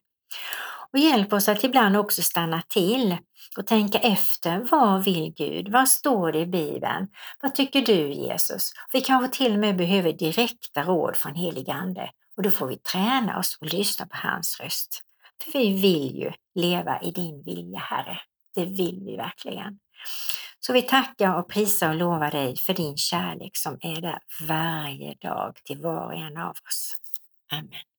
Och 0.93 0.99
hjälp 0.99 1.33
oss 1.33 1.49
att 1.49 1.63
ibland 1.63 1.97
också 1.97 2.21
stanna 2.21 2.61
till 2.67 3.17
och 3.57 3.67
tänka 3.67 3.97
efter. 3.97 4.67
Vad 4.71 5.03
vill 5.03 5.33
Gud? 5.37 5.71
Vad 5.71 5.89
står 5.89 6.31
det 6.31 6.39
i 6.39 6.45
Bibeln? 6.45 7.07
Vad 7.41 7.55
tycker 7.55 7.81
du 7.81 8.13
Jesus? 8.13 8.71
Vi 8.93 9.01
kanske 9.01 9.37
till 9.37 9.53
och 9.53 9.59
med 9.59 9.77
behöver 9.77 10.13
direkta 10.13 10.83
råd 10.83 11.17
från 11.17 11.35
helig 11.35 11.69
Ande 11.69 12.09
och 12.37 12.43
då 12.43 12.51
får 12.51 12.67
vi 12.67 12.77
träna 12.77 13.39
oss 13.39 13.57
och 13.61 13.73
lyssna 13.73 14.05
på 14.05 14.17
hans 14.17 14.59
röst. 14.59 15.01
För 15.43 15.59
vi 15.59 15.81
vill 15.81 16.15
ju 16.15 16.31
leva 16.55 17.01
i 17.01 17.11
din 17.11 17.43
vilja, 17.43 17.79
Herre. 17.79 18.19
Det 18.55 18.65
vill 18.65 19.03
vi 19.05 19.15
verkligen. 19.15 19.79
Så 20.59 20.73
vi 20.73 20.81
tackar 20.81 21.39
och 21.39 21.49
prisar 21.49 21.89
och 21.89 21.95
lovar 21.95 22.31
dig 22.31 22.55
för 22.55 22.73
din 22.73 22.97
kärlek 22.97 23.57
som 23.57 23.77
är 23.81 24.01
där 24.01 24.19
varje 24.47 25.15
dag 25.15 25.55
till 25.63 25.81
var 25.81 26.05
och 26.05 26.13
en 26.13 26.37
av 26.37 26.49
oss. 26.49 26.95
Amen. 27.51 27.94